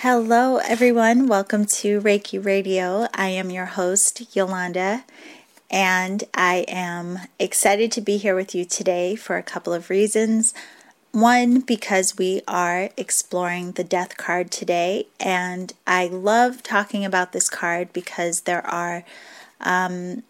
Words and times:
Hello, 0.00 0.58
everyone. 0.58 1.26
Welcome 1.26 1.64
to 1.64 2.02
Reiki 2.02 2.44
Radio. 2.44 3.08
I 3.14 3.30
am 3.30 3.48
your 3.48 3.64
host, 3.64 4.36
Yolanda, 4.36 5.04
and 5.70 6.22
I 6.34 6.66
am 6.68 7.20
excited 7.38 7.90
to 7.92 8.02
be 8.02 8.18
here 8.18 8.34
with 8.34 8.54
you 8.54 8.66
today 8.66 9.16
for 9.16 9.38
a 9.38 9.42
couple 9.42 9.72
of 9.72 9.88
reasons. 9.88 10.52
One, 11.12 11.60
because 11.60 12.18
we 12.18 12.42
are 12.46 12.90
exploring 12.98 13.72
the 13.72 13.84
death 13.84 14.18
card 14.18 14.50
today, 14.50 15.06
and 15.18 15.72
I 15.86 16.08
love 16.08 16.62
talking 16.62 17.06
about 17.06 17.32
this 17.32 17.48
card 17.48 17.94
because 17.94 18.42
there 18.42 18.66
are 18.66 19.02
um, 19.62 20.24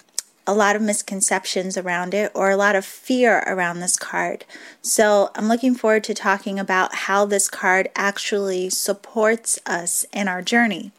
a 0.47 0.55
lot 0.55 0.77
of 0.77 0.83
misconceptions 0.83 1.77
around 1.77 2.15
it 2.15 2.31
or 2.35 2.51
a 2.51 2.57
lot 2.57 2.77
of 2.77 2.85
fear 2.85 3.43
around 3.47 3.81
this 3.81 3.97
card. 3.97 4.45
So 4.81 5.31
I'm 5.35 5.49
looking 5.49 5.75
forward 5.75 6.05
to 6.05 6.15
talking 6.15 6.59
about 6.59 6.95
how 6.95 7.25
this 7.25 7.49
card 7.49 7.91
actually 7.97 8.71
supports 8.71 9.59
us 9.67 10.07
in 10.13 10.29
our 10.29 10.43
journey. 10.43 10.93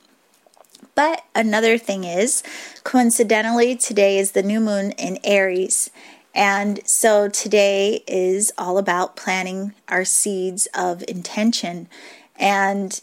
But 0.96 1.24
another 1.36 1.78
thing 1.78 2.04
is, 2.04 2.44
coincidentally, 2.84 3.76
today 3.76 4.18
is 4.18 4.32
the 4.32 4.42
new 4.42 4.60
moon 4.60 4.92
in 4.94 5.20
Aries. 5.24 5.92
And 6.34 6.80
so 6.88 7.30
today 7.30 8.04
is 8.08 8.52
all 8.58 8.78
about 8.78 9.16
planting 9.16 9.74
our 9.88 10.06
seeds 10.06 10.68
of 10.74 11.04
intention. 11.08 11.88
And 12.36 13.00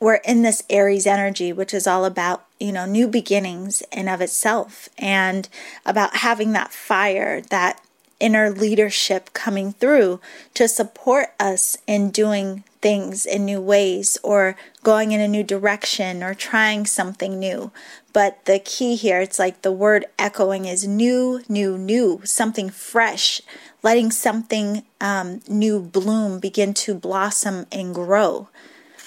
we're 0.00 0.16
in 0.16 0.42
this 0.42 0.62
Aries 0.68 1.06
energy, 1.06 1.52
which 1.52 1.72
is 1.72 1.86
all 1.86 2.04
about, 2.04 2.45
you 2.58 2.72
know, 2.72 2.86
new 2.86 3.08
beginnings 3.08 3.82
in 3.92 4.08
of 4.08 4.20
itself 4.20 4.88
and 4.98 5.48
about 5.84 6.16
having 6.16 6.52
that 6.52 6.72
fire, 6.72 7.40
that 7.42 7.80
inner 8.18 8.50
leadership 8.50 9.32
coming 9.32 9.72
through 9.72 10.20
to 10.54 10.68
support 10.68 11.28
us 11.38 11.76
in 11.86 12.10
doing 12.10 12.64
things 12.80 13.26
in 13.26 13.44
new 13.44 13.60
ways 13.60 14.16
or 14.22 14.56
going 14.82 15.12
in 15.12 15.20
a 15.20 15.28
new 15.28 15.42
direction 15.42 16.22
or 16.22 16.34
trying 16.34 16.86
something 16.86 17.38
new. 17.38 17.70
But 18.12 18.44
the 18.46 18.58
key 18.58 18.96
here, 18.96 19.20
it's 19.20 19.38
like 19.38 19.62
the 19.62 19.72
word 19.72 20.06
echoing 20.18 20.64
is 20.64 20.86
new, 20.86 21.42
new, 21.48 21.76
new, 21.76 22.20
something 22.24 22.70
fresh, 22.70 23.42
letting 23.82 24.10
something 24.10 24.84
um, 25.00 25.42
new 25.48 25.80
bloom, 25.80 26.38
begin 26.38 26.72
to 26.74 26.94
blossom 26.94 27.66
and 27.70 27.94
grow. 27.94 28.48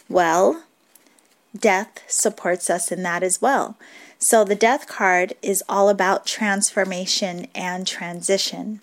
Well, 0.08 0.64
death 1.58 2.04
supports 2.08 2.70
us 2.70 2.92
in 2.92 3.04
that 3.04 3.24
as 3.24 3.42
well. 3.42 3.78
So 4.18 4.44
the 4.44 4.56
death 4.56 4.88
card 4.88 5.34
is 5.42 5.64
all 5.70 5.90
about 5.90 6.26
transformation 6.26 7.48
and 7.56 7.88
transition. 7.88 8.82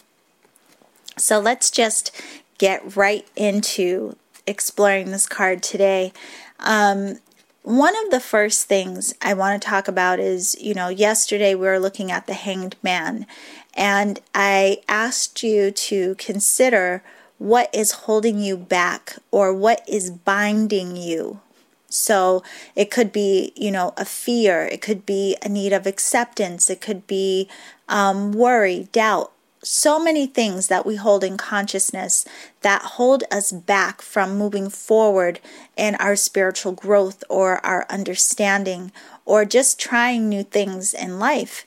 So 1.19 1.39
let's 1.39 1.71
just 1.71 2.11
get 2.59 2.97
right 2.97 3.27
into 3.37 4.17
exploring 4.47 5.11
this 5.11 5.27
card 5.27 5.63
today. 5.63 6.13
Um, 6.61 7.19
one 7.63 7.95
of 8.05 8.11
the 8.11 8.21
first 8.21 8.67
things 8.67 9.13
I 9.21 9.35
want 9.35 9.61
to 9.61 9.69
talk 9.69 9.89
about 9.89 10.21
is, 10.21 10.57
you 10.61 10.73
know, 10.73 10.89
yesterday 10.89 11.55
we 11.55 11.67
were 11.67 11.81
looking 11.81 12.11
at 12.11 12.27
the 12.27 12.35
hanged 12.35 12.77
man, 12.83 13.27
and 13.75 14.21
I 14.35 14.79
asked 14.89 15.43
you 15.43 15.71
to 15.71 16.15
consider 16.15 17.03
what 17.39 17.69
is 17.75 17.93
holding 17.93 18.39
you 18.39 18.57
back 18.57 19.17
or 19.31 19.53
what 19.53 19.83
is 19.89 20.11
binding 20.11 20.97
you 20.97 21.41
so 21.89 22.43
it 22.75 22.91
could 22.91 23.13
be, 23.13 23.53
you 23.57 23.71
know, 23.71 23.95
a 23.97 24.05
fear, 24.05 24.65
it 24.65 24.83
could 24.83 25.07
be 25.07 25.37
a 25.43 25.49
need 25.49 25.73
of 25.73 25.87
acceptance, 25.87 26.69
it 26.69 26.81
could 26.81 27.07
be 27.07 27.49
um, 27.89 28.33
worry, 28.33 28.89
doubt. 28.93 29.33
So 29.63 29.99
many 29.99 30.27
things 30.27 30.69
that 30.69 30.87
we 30.87 30.97
hold 30.97 31.25
in 31.25 31.37
consciousness 31.37 32.25
that 32.61 32.83
hold 32.83 33.25
us 33.33 33.51
back 33.51 34.01
from 34.01 34.39
moving 34.39 34.69
forward 34.69 35.41
in 35.77 35.97
our 35.97 36.15
spiritual 36.15 36.73
growth 36.73 37.25
or 37.29 37.65
our 37.67 37.85
understanding 37.89 38.93
or 39.25 39.45
just 39.45 39.81
trying 39.81 40.29
new 40.29 40.45
things 40.45 40.95
in 40.95 41.19
life. 41.19 41.67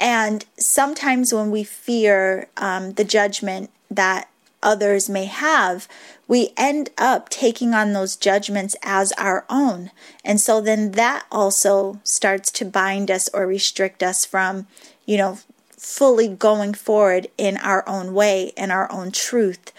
And 0.00 0.44
sometimes 0.58 1.32
when 1.32 1.50
we 1.50 1.62
fear 1.62 2.48
um, 2.56 2.92
the 2.92 3.04
judgment 3.04 3.70
that 3.90 4.29
others 4.62 5.08
may 5.08 5.24
have, 5.24 5.88
we 6.28 6.50
end 6.56 6.90
up 6.96 7.28
taking 7.28 7.74
on 7.74 7.92
those 7.92 8.16
judgments 8.16 8.76
as 8.82 9.12
our 9.12 9.44
own. 9.50 9.90
And 10.24 10.40
so 10.40 10.60
then 10.60 10.92
that 10.92 11.26
also 11.30 12.00
starts 12.04 12.50
to 12.52 12.64
bind 12.64 13.10
us 13.10 13.28
or 13.34 13.46
restrict 13.46 14.02
us 14.02 14.24
from, 14.24 14.66
you 15.06 15.16
know, 15.16 15.38
fully 15.76 16.28
going 16.28 16.74
forward 16.74 17.28
in 17.38 17.56
our 17.56 17.88
own 17.88 18.14
way, 18.14 18.52
in 18.56 18.70
our 18.70 18.90
own 18.92 19.10
truth, 19.10 19.72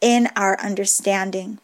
in 0.00 0.28
our 0.36 0.58
understanding. 0.60 1.58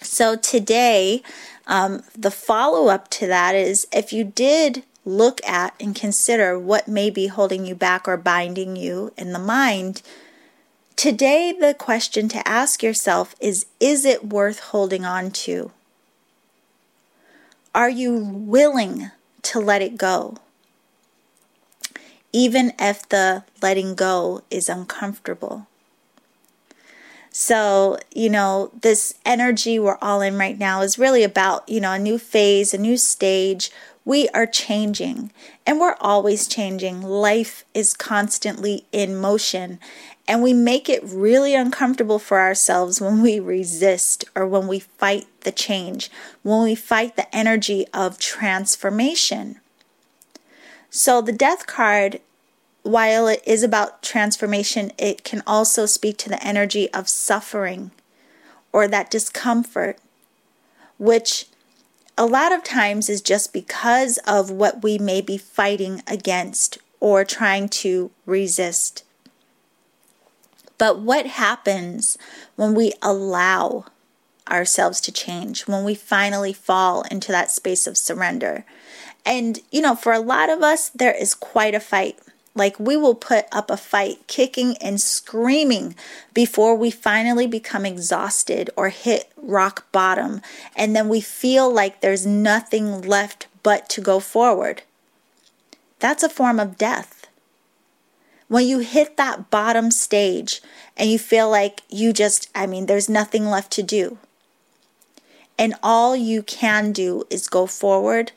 So 0.00 0.36
today, 0.36 1.22
um, 1.66 2.02
the 2.16 2.30
follow 2.30 2.88
up 2.88 3.08
to 3.10 3.26
that 3.26 3.54
is 3.54 3.88
if 3.92 4.12
you 4.12 4.22
did 4.22 4.84
look 5.04 5.44
at 5.46 5.74
and 5.80 5.94
consider 5.94 6.58
what 6.58 6.88
may 6.88 7.10
be 7.10 7.26
holding 7.26 7.66
you 7.66 7.74
back 7.74 8.06
or 8.06 8.16
binding 8.16 8.76
you 8.76 9.12
in 9.16 9.32
the 9.32 9.38
mind, 9.38 10.02
Today, 10.96 11.52
the 11.52 11.74
question 11.74 12.28
to 12.28 12.48
ask 12.48 12.82
yourself 12.82 13.34
is 13.40 13.66
Is 13.80 14.04
it 14.04 14.26
worth 14.28 14.60
holding 14.60 15.04
on 15.04 15.30
to? 15.32 15.72
Are 17.74 17.90
you 17.90 18.14
willing 18.14 19.10
to 19.42 19.60
let 19.60 19.82
it 19.82 19.98
go? 19.98 20.36
Even 22.32 22.72
if 22.78 23.08
the 23.08 23.44
letting 23.60 23.94
go 23.94 24.42
is 24.50 24.68
uncomfortable. 24.68 25.66
So, 27.36 27.98
you 28.14 28.30
know, 28.30 28.70
this 28.80 29.14
energy 29.26 29.80
we're 29.80 29.98
all 30.00 30.20
in 30.20 30.38
right 30.38 30.56
now 30.56 30.82
is 30.82 31.00
really 31.00 31.24
about, 31.24 31.68
you 31.68 31.80
know, 31.80 31.92
a 31.92 31.98
new 31.98 32.16
phase, 32.16 32.72
a 32.72 32.78
new 32.78 32.96
stage. 32.96 33.72
We 34.04 34.28
are 34.28 34.46
changing 34.46 35.32
and 35.66 35.80
we're 35.80 35.96
always 36.00 36.46
changing. 36.46 37.02
Life 37.02 37.64
is 37.74 37.92
constantly 37.92 38.86
in 38.92 39.16
motion. 39.16 39.80
And 40.26 40.42
we 40.42 40.54
make 40.54 40.88
it 40.88 41.02
really 41.04 41.54
uncomfortable 41.54 42.18
for 42.18 42.40
ourselves 42.40 43.00
when 43.00 43.20
we 43.20 43.38
resist 43.38 44.24
or 44.34 44.46
when 44.46 44.66
we 44.66 44.78
fight 44.78 45.26
the 45.40 45.52
change, 45.52 46.10
when 46.42 46.62
we 46.62 46.74
fight 46.74 47.16
the 47.16 47.34
energy 47.34 47.86
of 47.92 48.18
transformation. 48.18 49.60
So, 50.88 51.20
the 51.20 51.32
death 51.32 51.66
card, 51.66 52.20
while 52.82 53.26
it 53.26 53.42
is 53.46 53.62
about 53.62 54.02
transformation, 54.02 54.92
it 54.96 55.24
can 55.24 55.42
also 55.46 55.84
speak 55.86 56.16
to 56.18 56.28
the 56.28 56.42
energy 56.46 56.90
of 56.94 57.08
suffering 57.08 57.90
or 58.72 58.88
that 58.88 59.10
discomfort, 59.10 59.98
which 60.98 61.46
a 62.16 62.26
lot 62.26 62.52
of 62.52 62.62
times 62.62 63.08
is 63.08 63.20
just 63.20 63.52
because 63.52 64.18
of 64.26 64.50
what 64.50 64.82
we 64.82 64.98
may 64.98 65.20
be 65.20 65.36
fighting 65.36 66.02
against 66.06 66.78
or 67.00 67.24
trying 67.24 67.68
to 67.68 68.10
resist. 68.24 69.02
But 70.84 70.98
what 70.98 71.24
happens 71.24 72.18
when 72.56 72.74
we 72.74 72.92
allow 73.00 73.86
ourselves 74.50 75.00
to 75.00 75.12
change, 75.12 75.62
when 75.62 75.82
we 75.82 75.94
finally 75.94 76.52
fall 76.52 77.04
into 77.10 77.32
that 77.32 77.50
space 77.50 77.86
of 77.86 77.96
surrender? 77.96 78.66
And, 79.24 79.60
you 79.72 79.80
know, 79.80 79.94
for 79.94 80.12
a 80.12 80.18
lot 80.18 80.50
of 80.50 80.62
us, 80.62 80.90
there 80.90 81.14
is 81.14 81.32
quite 81.32 81.74
a 81.74 81.80
fight. 81.80 82.18
Like 82.54 82.78
we 82.78 82.98
will 82.98 83.14
put 83.14 83.46
up 83.50 83.70
a 83.70 83.78
fight, 83.78 84.26
kicking 84.26 84.76
and 84.76 85.00
screaming 85.00 85.94
before 86.34 86.74
we 86.74 86.90
finally 86.90 87.46
become 87.46 87.86
exhausted 87.86 88.68
or 88.76 88.90
hit 88.90 89.32
rock 89.38 89.90
bottom. 89.90 90.42
And 90.76 90.94
then 90.94 91.08
we 91.08 91.22
feel 91.22 91.72
like 91.72 92.02
there's 92.02 92.26
nothing 92.26 93.00
left 93.00 93.46
but 93.62 93.88
to 93.88 94.02
go 94.02 94.20
forward. 94.20 94.82
That's 95.98 96.22
a 96.22 96.28
form 96.28 96.60
of 96.60 96.76
death. 96.76 97.13
When 98.48 98.66
you 98.66 98.80
hit 98.80 99.16
that 99.16 99.50
bottom 99.50 99.90
stage 99.90 100.60
and 100.96 101.10
you 101.10 101.18
feel 101.18 101.50
like 101.50 101.80
you 101.88 102.12
just, 102.12 102.50
I 102.54 102.66
mean, 102.66 102.86
there's 102.86 103.08
nothing 103.08 103.46
left 103.46 103.72
to 103.72 103.82
do, 103.82 104.18
and 105.58 105.74
all 105.82 106.14
you 106.14 106.42
can 106.42 106.92
do 106.92 107.24
is 107.30 107.48
go 107.48 107.66
forward, 107.66 108.32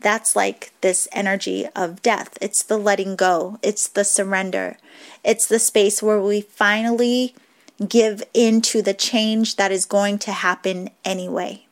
that's 0.00 0.34
like 0.34 0.72
this 0.80 1.06
energy 1.12 1.66
of 1.76 2.02
death. 2.02 2.36
It's 2.40 2.62
the 2.62 2.76
letting 2.76 3.14
go, 3.14 3.58
it's 3.62 3.86
the 3.86 4.04
surrender, 4.04 4.76
it's 5.24 5.46
the 5.46 5.60
space 5.60 6.02
where 6.02 6.20
we 6.20 6.40
finally 6.40 7.34
give 7.88 8.22
into 8.34 8.82
the 8.82 8.94
change 8.94 9.56
that 9.56 9.72
is 9.72 9.86
going 9.86 10.18
to 10.18 10.32
happen 10.32 10.90
anyway. 11.04 11.66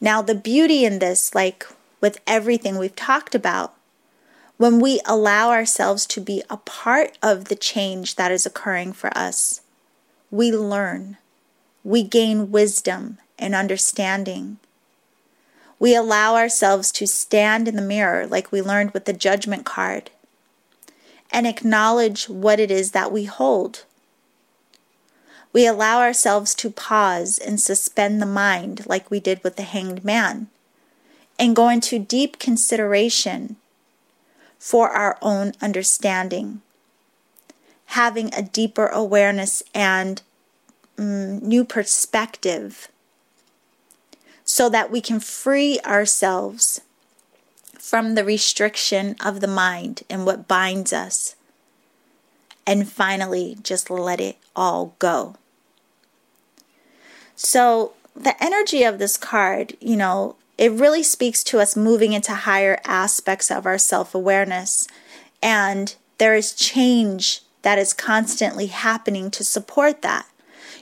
Now, 0.00 0.20
the 0.20 0.34
beauty 0.34 0.84
in 0.84 0.98
this, 0.98 1.34
like 1.34 1.66
with 2.00 2.20
everything 2.26 2.76
we've 2.76 2.94
talked 2.94 3.34
about, 3.34 3.75
when 4.56 4.80
we 4.80 5.00
allow 5.04 5.50
ourselves 5.50 6.06
to 6.06 6.20
be 6.20 6.42
a 6.48 6.56
part 6.56 7.18
of 7.22 7.46
the 7.46 7.56
change 7.56 8.14
that 8.14 8.32
is 8.32 8.46
occurring 8.46 8.92
for 8.92 9.16
us, 9.16 9.60
we 10.30 10.50
learn, 10.50 11.18
we 11.84 12.02
gain 12.02 12.50
wisdom 12.50 13.18
and 13.38 13.54
understanding. 13.54 14.58
We 15.78 15.94
allow 15.94 16.36
ourselves 16.36 16.90
to 16.92 17.06
stand 17.06 17.68
in 17.68 17.76
the 17.76 17.82
mirror, 17.82 18.26
like 18.26 18.50
we 18.50 18.62
learned 18.62 18.92
with 18.92 19.04
the 19.04 19.12
judgment 19.12 19.66
card, 19.66 20.10
and 21.30 21.46
acknowledge 21.46 22.28
what 22.28 22.58
it 22.58 22.70
is 22.70 22.92
that 22.92 23.12
we 23.12 23.24
hold. 23.24 23.84
We 25.52 25.66
allow 25.66 26.00
ourselves 26.00 26.54
to 26.56 26.70
pause 26.70 27.38
and 27.38 27.60
suspend 27.60 28.22
the 28.22 28.26
mind, 28.26 28.86
like 28.86 29.10
we 29.10 29.20
did 29.20 29.44
with 29.44 29.56
the 29.56 29.64
hanged 29.64 30.02
man, 30.02 30.48
and 31.38 31.54
go 31.54 31.68
into 31.68 31.98
deep 31.98 32.38
consideration 32.38 33.56
for 34.58 34.90
our 34.90 35.18
own 35.22 35.52
understanding, 35.60 36.60
having 37.86 38.32
a 38.34 38.42
deeper 38.42 38.86
awareness 38.86 39.62
and 39.74 40.22
mm, 40.96 41.40
new 41.42 41.64
perspective 41.64 42.88
so 44.44 44.68
that 44.68 44.90
we 44.90 45.00
can 45.00 45.20
free 45.20 45.78
ourselves 45.84 46.80
from 47.78 48.14
the 48.14 48.24
restriction 48.24 49.16
of 49.24 49.40
the 49.40 49.48
mind 49.48 50.02
and 50.08 50.24
what 50.24 50.48
binds 50.48 50.92
us. 50.92 51.36
And 52.66 52.88
finally, 52.88 53.56
just 53.62 53.90
let 53.90 54.20
it 54.20 54.36
all 54.56 54.94
go. 54.98 55.36
So, 57.36 57.92
the 58.14 58.42
energy 58.42 58.82
of 58.82 58.98
this 58.98 59.16
card, 59.16 59.76
you 59.80 59.96
know, 59.96 60.36
it 60.58 60.72
really 60.72 61.02
speaks 61.02 61.44
to 61.44 61.60
us 61.60 61.76
moving 61.76 62.12
into 62.12 62.34
higher 62.34 62.78
aspects 62.84 63.50
of 63.50 63.66
our 63.66 63.78
self 63.78 64.14
awareness. 64.14 64.88
And 65.42 65.94
there 66.18 66.34
is 66.34 66.52
change 66.52 67.42
that 67.62 67.78
is 67.78 67.92
constantly 67.92 68.66
happening 68.66 69.30
to 69.32 69.44
support 69.44 70.02
that. 70.02 70.26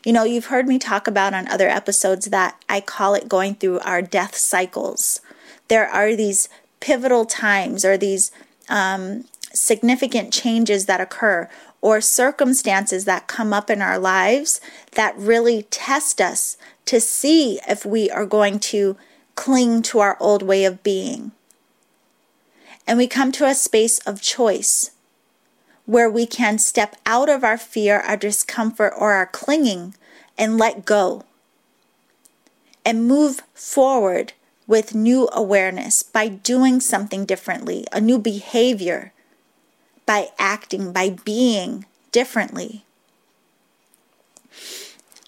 You 0.05 0.13
know, 0.13 0.25
you've 0.25 0.47
heard 0.47 0.69
me 0.69 0.79
talk 0.79 1.07
about 1.07 1.35
on 1.35 1.49
other 1.49 1.69
episodes 1.69 2.27
that 2.27 2.63
I 2.69 2.81
call 2.81 3.15
it 3.15 3.29
going 3.29 3.55
through 3.55 3.81
our 3.81 4.03
death 4.03 4.37
cycles. 4.37 5.21
There 5.69 5.89
are 5.89 6.15
these 6.15 6.49
pivotal 6.81 7.25
times 7.25 7.85
or 7.85 7.97
these 7.97 8.31
um, 8.69 9.25
significant 9.55 10.33
changes 10.33 10.87
that 10.87 11.01
occur 11.01 11.49
or 11.81 12.01
circumstances 12.01 13.07
that 13.07 13.27
come 13.27 13.53
up 13.53 13.71
in 13.71 13.81
our 13.81 13.99
lives 13.99 14.61
that 14.93 15.17
really 15.17 15.65
test 15.65 16.21
us 16.21 16.57
to 16.85 17.01
see 17.01 17.61
if 17.67 17.87
we 17.87 18.11
are 18.11 18.27
going 18.27 18.59
to 18.59 18.97
cling 19.35 19.83
to 19.83 20.01
our 20.01 20.17
old 20.21 20.43
way 20.43 20.65
of 20.65 20.83
being. 20.83 21.33
And 22.87 22.99
we 22.99 23.07
come 23.07 23.33
to 23.33 23.47
a 23.47 23.55
space 23.55 23.99
of 24.01 24.21
choice 24.21 24.91
where 25.87 26.11
we 26.11 26.27
can 26.27 26.59
step 26.59 26.97
out 27.05 27.29
of 27.29 27.45
our 27.45 27.59
fear, 27.59 28.01
our 28.01 28.17
discomfort, 28.17 28.93
or 28.97 29.13
our 29.13 29.27
clinging 29.27 29.95
and 30.37 30.59
let 30.59 30.85
go 30.85 31.25
and 32.85 33.07
move 33.07 33.43
forward 33.55 34.33
with 34.67 34.95
new 34.95 35.29
awareness 35.33 36.03
by 36.03 36.29
doing 36.29 36.81
something 36.81 37.25
differently, 37.25 37.87
a 37.93 38.01
new 38.01 38.19
behavior 38.19 39.13
by 40.07 40.29
acting, 40.39 40.93
by 40.93 41.11
being 41.25 41.85
differently. 42.13 42.85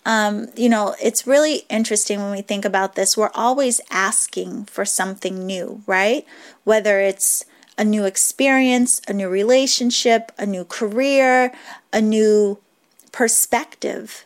Um, 0.06 0.46
you 0.54 0.68
know, 0.68 0.94
it's 1.02 1.26
really 1.26 1.64
interesting 1.68 2.20
when 2.20 2.30
we 2.30 2.40
think 2.40 2.64
about 2.64 2.94
this. 2.94 3.16
We're 3.16 3.32
always 3.34 3.80
asking 3.90 4.66
for 4.66 4.84
something 4.84 5.44
new, 5.44 5.82
right? 5.84 6.24
Whether 6.62 7.00
it's 7.00 7.44
a 7.76 7.84
new 7.84 8.04
experience, 8.04 9.02
a 9.08 9.12
new 9.12 9.28
relationship, 9.28 10.30
a 10.38 10.46
new 10.46 10.64
career, 10.64 11.52
a 11.92 12.00
new 12.00 12.58
perspective. 13.10 14.24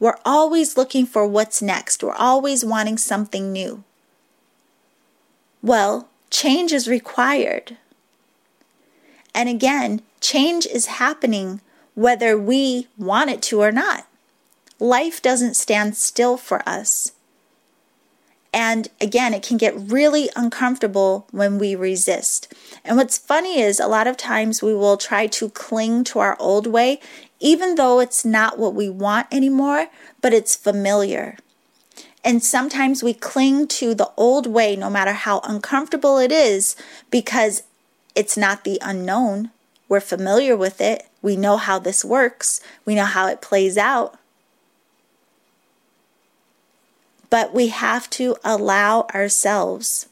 We're 0.00 0.18
always 0.24 0.76
looking 0.76 1.06
for 1.06 1.24
what's 1.28 1.62
next. 1.62 2.02
We're 2.02 2.12
always 2.12 2.64
wanting 2.64 2.98
something 2.98 3.52
new. 3.52 3.84
Well, 5.62 6.08
change 6.28 6.72
is 6.72 6.88
required. 6.88 7.76
And 9.32 9.48
again, 9.48 10.02
change 10.20 10.66
is 10.66 10.86
happening 10.86 11.60
whether 11.94 12.36
we 12.36 12.88
want 12.98 13.30
it 13.30 13.42
to 13.42 13.60
or 13.60 13.70
not. 13.70 14.07
Life 14.80 15.20
doesn't 15.20 15.54
stand 15.54 15.96
still 15.96 16.36
for 16.36 16.66
us. 16.68 17.12
And 18.52 18.88
again, 19.00 19.34
it 19.34 19.42
can 19.42 19.56
get 19.56 19.76
really 19.76 20.30
uncomfortable 20.34 21.26
when 21.32 21.58
we 21.58 21.74
resist. 21.74 22.52
And 22.84 22.96
what's 22.96 23.18
funny 23.18 23.60
is 23.60 23.78
a 23.78 23.86
lot 23.86 24.06
of 24.06 24.16
times 24.16 24.62
we 24.62 24.74
will 24.74 24.96
try 24.96 25.26
to 25.26 25.50
cling 25.50 26.04
to 26.04 26.18
our 26.20 26.36
old 26.40 26.66
way, 26.66 27.00
even 27.40 27.74
though 27.74 28.00
it's 28.00 28.24
not 28.24 28.58
what 28.58 28.74
we 28.74 28.88
want 28.88 29.26
anymore, 29.30 29.88
but 30.22 30.32
it's 30.32 30.56
familiar. 30.56 31.36
And 32.24 32.42
sometimes 32.42 33.02
we 33.02 33.14
cling 33.14 33.68
to 33.68 33.94
the 33.94 34.10
old 34.16 34.46
way, 34.46 34.76
no 34.76 34.90
matter 34.90 35.12
how 35.12 35.40
uncomfortable 35.44 36.18
it 36.18 36.32
is, 36.32 36.74
because 37.10 37.62
it's 38.14 38.36
not 38.36 38.64
the 38.64 38.78
unknown. 38.82 39.50
We're 39.88 40.00
familiar 40.00 40.56
with 40.56 40.80
it. 40.80 41.06
We 41.22 41.36
know 41.36 41.56
how 41.56 41.78
this 41.78 42.04
works. 42.04 42.60
We 42.84 42.94
know 42.94 43.04
how 43.04 43.28
it 43.28 43.40
plays 43.40 43.78
out. 43.78 44.17
But 47.30 47.52
we 47.52 47.68
have 47.68 48.08
to 48.10 48.36
allow 48.44 49.06
ourselves 49.14 50.08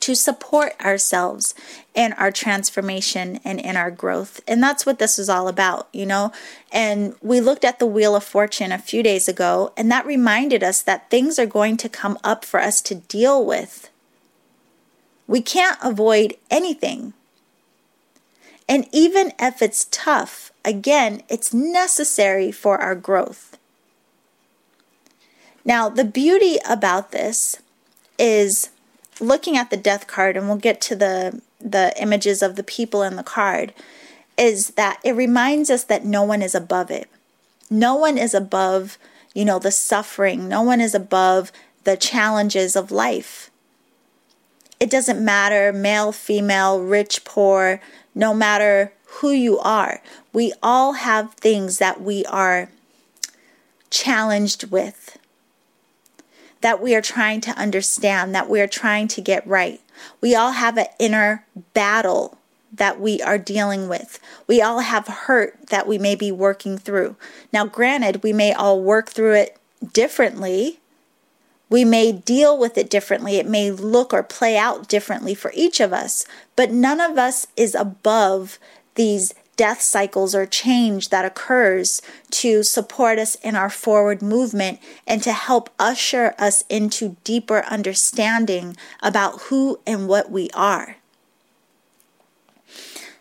to 0.00 0.14
support 0.14 0.72
ourselves 0.80 1.54
in 1.94 2.12
our 2.14 2.30
transformation 2.30 3.38
and 3.44 3.60
in 3.60 3.76
our 3.76 3.90
growth. 3.90 4.40
And 4.48 4.62
that's 4.62 4.86
what 4.86 4.98
this 4.98 5.18
is 5.18 5.28
all 5.28 5.46
about, 5.46 5.88
you 5.92 6.06
know? 6.06 6.32
And 6.72 7.14
we 7.20 7.40
looked 7.40 7.64
at 7.64 7.78
the 7.78 7.86
Wheel 7.86 8.16
of 8.16 8.24
Fortune 8.24 8.72
a 8.72 8.78
few 8.78 9.02
days 9.02 9.28
ago, 9.28 9.72
and 9.76 9.90
that 9.90 10.06
reminded 10.06 10.62
us 10.62 10.80
that 10.82 11.10
things 11.10 11.38
are 11.38 11.46
going 11.46 11.76
to 11.78 11.88
come 11.88 12.18
up 12.24 12.44
for 12.44 12.60
us 12.60 12.80
to 12.82 12.94
deal 12.94 13.44
with. 13.44 13.90
We 15.26 15.42
can't 15.42 15.78
avoid 15.82 16.36
anything. 16.50 17.12
And 18.68 18.86
even 18.92 19.32
if 19.38 19.60
it's 19.60 19.86
tough, 19.90 20.52
again, 20.64 21.22
it's 21.28 21.52
necessary 21.52 22.52
for 22.52 22.78
our 22.78 22.94
growth. 22.94 23.58
Now, 25.64 25.88
the 25.88 26.04
beauty 26.04 26.58
about 26.68 27.12
this 27.12 27.56
is 28.18 28.70
looking 29.20 29.56
at 29.56 29.70
the 29.70 29.76
death 29.76 30.06
card, 30.06 30.36
and 30.36 30.48
we'll 30.48 30.56
get 30.56 30.80
to 30.82 30.96
the, 30.96 31.40
the 31.60 31.92
images 32.00 32.42
of 32.42 32.56
the 32.56 32.62
people 32.62 33.02
in 33.02 33.16
the 33.16 33.22
card, 33.22 33.74
is 34.38 34.70
that 34.70 34.98
it 35.04 35.12
reminds 35.12 35.68
us 35.68 35.84
that 35.84 36.04
no 36.04 36.22
one 36.22 36.42
is 36.42 36.54
above 36.54 36.90
it. 36.90 37.08
No 37.68 37.94
one 37.94 38.16
is 38.16 38.34
above, 38.34 38.98
you 39.34 39.44
know, 39.44 39.58
the 39.58 39.70
suffering. 39.70 40.48
No 40.48 40.62
one 40.62 40.80
is 40.80 40.94
above 40.94 41.52
the 41.84 41.96
challenges 41.96 42.74
of 42.74 42.90
life. 42.90 43.50
It 44.80 44.90
doesn't 44.90 45.22
matter, 45.22 45.72
male, 45.74 46.10
female, 46.10 46.80
rich, 46.82 47.24
poor, 47.24 47.80
no 48.14 48.32
matter 48.32 48.92
who 49.04 49.30
you 49.30 49.58
are. 49.58 50.00
We 50.32 50.54
all 50.62 50.94
have 50.94 51.34
things 51.34 51.78
that 51.78 52.00
we 52.00 52.24
are 52.24 52.70
challenged 53.90 54.70
with, 54.70 55.18
that 56.60 56.82
we 56.82 56.94
are 56.94 57.00
trying 57.00 57.40
to 57.42 57.50
understand, 57.52 58.34
that 58.34 58.48
we 58.48 58.60
are 58.60 58.66
trying 58.66 59.08
to 59.08 59.20
get 59.20 59.46
right. 59.46 59.80
We 60.20 60.34
all 60.34 60.52
have 60.52 60.76
an 60.76 60.86
inner 60.98 61.46
battle 61.74 62.38
that 62.72 63.00
we 63.00 63.20
are 63.22 63.38
dealing 63.38 63.88
with. 63.88 64.20
We 64.46 64.62
all 64.62 64.80
have 64.80 65.06
hurt 65.06 65.68
that 65.68 65.86
we 65.86 65.98
may 65.98 66.14
be 66.14 66.30
working 66.30 66.78
through. 66.78 67.16
Now, 67.52 67.66
granted, 67.66 68.22
we 68.22 68.32
may 68.32 68.52
all 68.52 68.80
work 68.80 69.10
through 69.10 69.34
it 69.34 69.56
differently 69.92 70.80
we 71.70 71.84
may 71.84 72.10
deal 72.10 72.58
with 72.58 72.76
it 72.76 72.90
differently. 72.90 73.36
It 73.36 73.46
may 73.46 73.70
look 73.70 74.12
or 74.12 74.24
play 74.24 74.58
out 74.58 74.88
differently 74.88 75.34
for 75.34 75.52
each 75.54 75.78
of 75.80 75.92
us, 75.92 76.26
but 76.56 76.72
none 76.72 77.00
of 77.00 77.16
us 77.16 77.46
is 77.56 77.76
above 77.76 78.58
these 78.96 79.32
death 79.60 79.82
cycles 79.82 80.34
or 80.34 80.46
change 80.46 81.10
that 81.10 81.26
occurs 81.26 82.00
to 82.30 82.62
support 82.62 83.18
us 83.18 83.34
in 83.34 83.54
our 83.54 83.68
forward 83.68 84.22
movement 84.22 84.80
and 85.06 85.22
to 85.22 85.34
help 85.34 85.68
usher 85.78 86.34
us 86.38 86.64
into 86.70 87.18
deeper 87.24 87.62
understanding 87.66 88.74
about 89.02 89.38
who 89.42 89.78
and 89.86 90.08
what 90.08 90.30
we 90.30 90.48
are. 90.54 90.96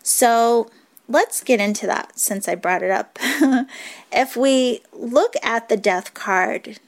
So, 0.02 0.72
let's 1.10 1.44
get 1.44 1.60
into 1.60 1.86
that 1.88 2.18
since 2.18 2.48
I 2.48 2.56
brought 2.56 2.84
it 2.84 2.92
up. 2.92 3.20
if 4.10 4.38
we 4.38 4.80
look 4.94 5.34
at 5.44 5.68
the 5.68 5.76
death 5.76 6.14
card, 6.14 6.80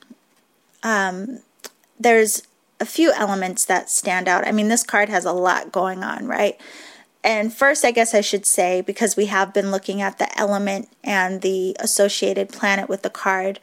um, 0.82 1.40
there's 2.00 2.44
a 2.80 2.86
few 2.86 3.12
elements 3.12 3.66
that 3.66 3.90
stand 3.90 4.30
out. 4.30 4.48
I 4.48 4.54
mean, 4.54 4.70
this 4.70 4.84
card 4.84 5.10
has 5.10 5.26
a 5.26 5.34
lot 5.34 5.74
going 5.74 6.06
on, 6.06 6.26
right? 6.26 6.58
And 7.24 7.54
first, 7.54 7.86
I 7.86 7.92
guess 7.92 8.16
I 8.16 8.22
should 8.22 8.46
say, 8.46 8.82
because 8.82 9.16
we 9.16 9.28
have 9.28 9.54
been 9.54 9.70
looking 9.70 10.02
at 10.02 10.18
the 10.18 10.40
element 10.40 10.90
and 11.04 11.42
the 11.42 11.76
associated 11.80 12.50
planet 12.50 12.90
with 12.90 13.04
the 13.04 13.10
card, 13.10 13.60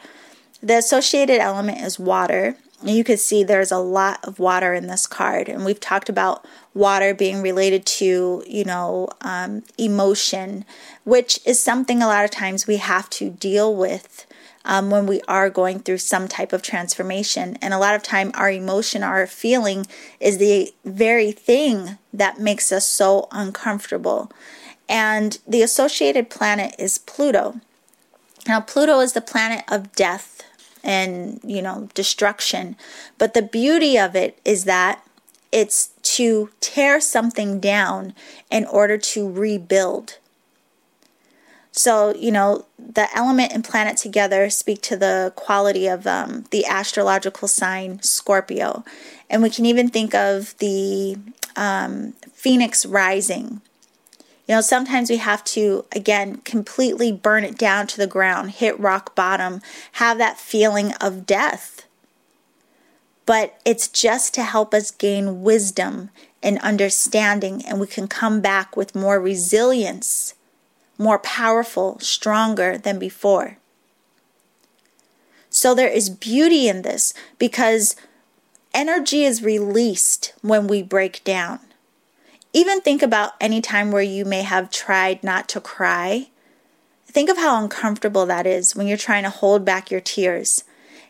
the 0.62 0.79
associated 0.79 1.41
element 1.41 1.79
is 1.81 1.99
water. 1.99 2.57
You 2.85 3.03
can 3.03 3.17
see 3.17 3.43
there's 3.43 3.73
a 3.73 3.79
lot 3.79 4.21
of 4.23 4.38
water 4.38 4.73
in 4.75 4.87
this 4.87 5.09
card. 5.09 5.49
And 5.49 5.65
we've 5.65 5.81
talked 5.81 6.09
about 6.09 6.47
water 6.73 7.12
being 7.12 7.43
related 7.43 7.85
to, 7.85 8.45
you 8.47 8.65
know, 8.65 9.09
um, 9.23 9.65
emotion, 9.77 10.65
which 11.03 11.41
is 11.45 11.59
something 11.61 12.00
a 12.00 12.07
lot 12.07 12.25
of 12.25 12.31
times 12.31 12.69
we 12.69 12.77
have 12.77 13.11
to 13.11 13.31
deal 13.31 13.75
with 13.75 14.25
um, 14.68 14.90
when 14.90 15.06
we 15.06 15.22
are 15.26 15.48
going 15.48 15.80
through 15.80 15.98
some 15.98 16.28
type 16.28 16.52
of 16.52 16.62
transformation. 16.62 17.56
And 17.62 17.72
a 17.72 17.78
lot 17.78 17.94
of 17.94 18.02
time, 18.02 18.30
our 18.34 18.50
emotion, 18.50 19.02
our 19.02 19.26
feeling 19.26 19.87
is 20.20 20.37
the 20.37 20.72
very 20.84 21.32
thing 21.32 21.96
that 22.12 22.38
makes 22.38 22.70
us 22.70 22.87
so 22.87 23.26
uncomfortable. 23.32 24.30
And 24.88 25.38
the 25.48 25.62
associated 25.62 26.30
planet 26.30 26.75
is 26.78 26.98
Pluto. 26.98 27.60
Now, 28.46 28.60
Pluto 28.60 29.00
is 29.00 29.14
the 29.14 29.20
planet 29.22 29.64
of 29.68 29.92
death 29.94 30.42
and, 30.84 31.40
you 31.42 31.62
know, 31.62 31.88
destruction. 31.94 32.76
But 33.16 33.34
the 33.34 33.42
beauty 33.42 33.98
of 33.98 34.14
it 34.14 34.38
is 34.44 34.64
that 34.64 35.02
it's 35.50 35.88
to 36.02 36.50
tear 36.60 37.00
something 37.00 37.58
down 37.58 38.14
in 38.50 38.66
order 38.66 38.98
to 38.98 39.30
rebuild. 39.30 40.18
So, 41.72 42.14
you 42.14 42.32
know, 42.32 42.66
the 42.78 43.08
element 43.14 43.52
and 43.52 43.64
planet 43.64 43.96
together 43.96 44.50
speak 44.50 44.82
to 44.82 44.96
the 44.96 45.32
quality 45.37 45.87
of 45.87 46.06
um, 46.06 46.44
the 46.50 46.66
astrological 46.66 47.46
sign 47.46 48.02
Scorpio. 48.02 48.84
And 49.30 49.42
we 49.42 49.50
can 49.50 49.66
even 49.66 49.88
think 49.88 50.14
of 50.14 50.56
the 50.58 51.16
um, 51.56 52.12
phoenix 52.32 52.84
rising. 52.87 53.60
You 54.48 54.54
know, 54.54 54.60
sometimes 54.62 55.10
we 55.10 55.18
have 55.18 55.44
to, 55.44 55.84
again, 55.92 56.38
completely 56.38 57.12
burn 57.12 57.44
it 57.44 57.58
down 57.58 57.87
to 57.88 57.98
the 57.98 58.06
ground, 58.06 58.52
hit 58.52 58.80
rock 58.80 59.14
bottom, 59.14 59.60
have 59.92 60.16
that 60.18 60.38
feeling 60.38 60.92
of 61.00 61.26
death 61.26 61.78
but 63.28 63.60
it's 63.66 63.88
just 63.88 64.32
to 64.32 64.42
help 64.42 64.72
us 64.72 64.90
gain 64.90 65.42
wisdom 65.42 66.08
and 66.42 66.58
understanding, 66.60 67.62
and 67.66 67.78
we 67.78 67.87
can 67.87 68.08
come 68.08 68.40
back 68.40 68.75
with 68.75 68.94
more 68.94 69.20
resilience, 69.20 70.32
more 70.99 71.19
powerful, 71.19 71.99
stronger 72.00 72.76
than 72.76 72.99
before. 72.99 73.57
So 75.49 75.75
there 75.75 75.88
is 75.88 76.11
beauty 76.11 76.69
in 76.69 76.83
this 76.83 77.14
because 77.38 77.97
energy 78.75 79.25
is 79.25 79.43
released 79.43 80.35
when 80.43 80.67
we 80.67 80.83
break 80.83 81.25
down. 81.25 81.61
Even 82.52 82.81
think 82.81 83.02
about 83.02 83.33
any 83.40 83.61
time 83.61 83.93
where 83.93 84.02
you 84.02 84.25
may 84.25 84.43
have 84.43 84.71
tried 84.71 85.23
not 85.23 85.49
to 85.50 85.61
cry. 85.61 86.28
Think 87.07 87.31
of 87.31 87.38
how 87.38 87.62
uncomfortable 87.62 88.26
that 88.26 88.47
is 88.47 88.76
when 88.76 88.87
you're 88.87 88.97
trying 88.97 89.23
to 89.23 89.31
hold 89.31 89.64
back 89.64 89.90
your 89.90 90.00
tears 90.00 90.64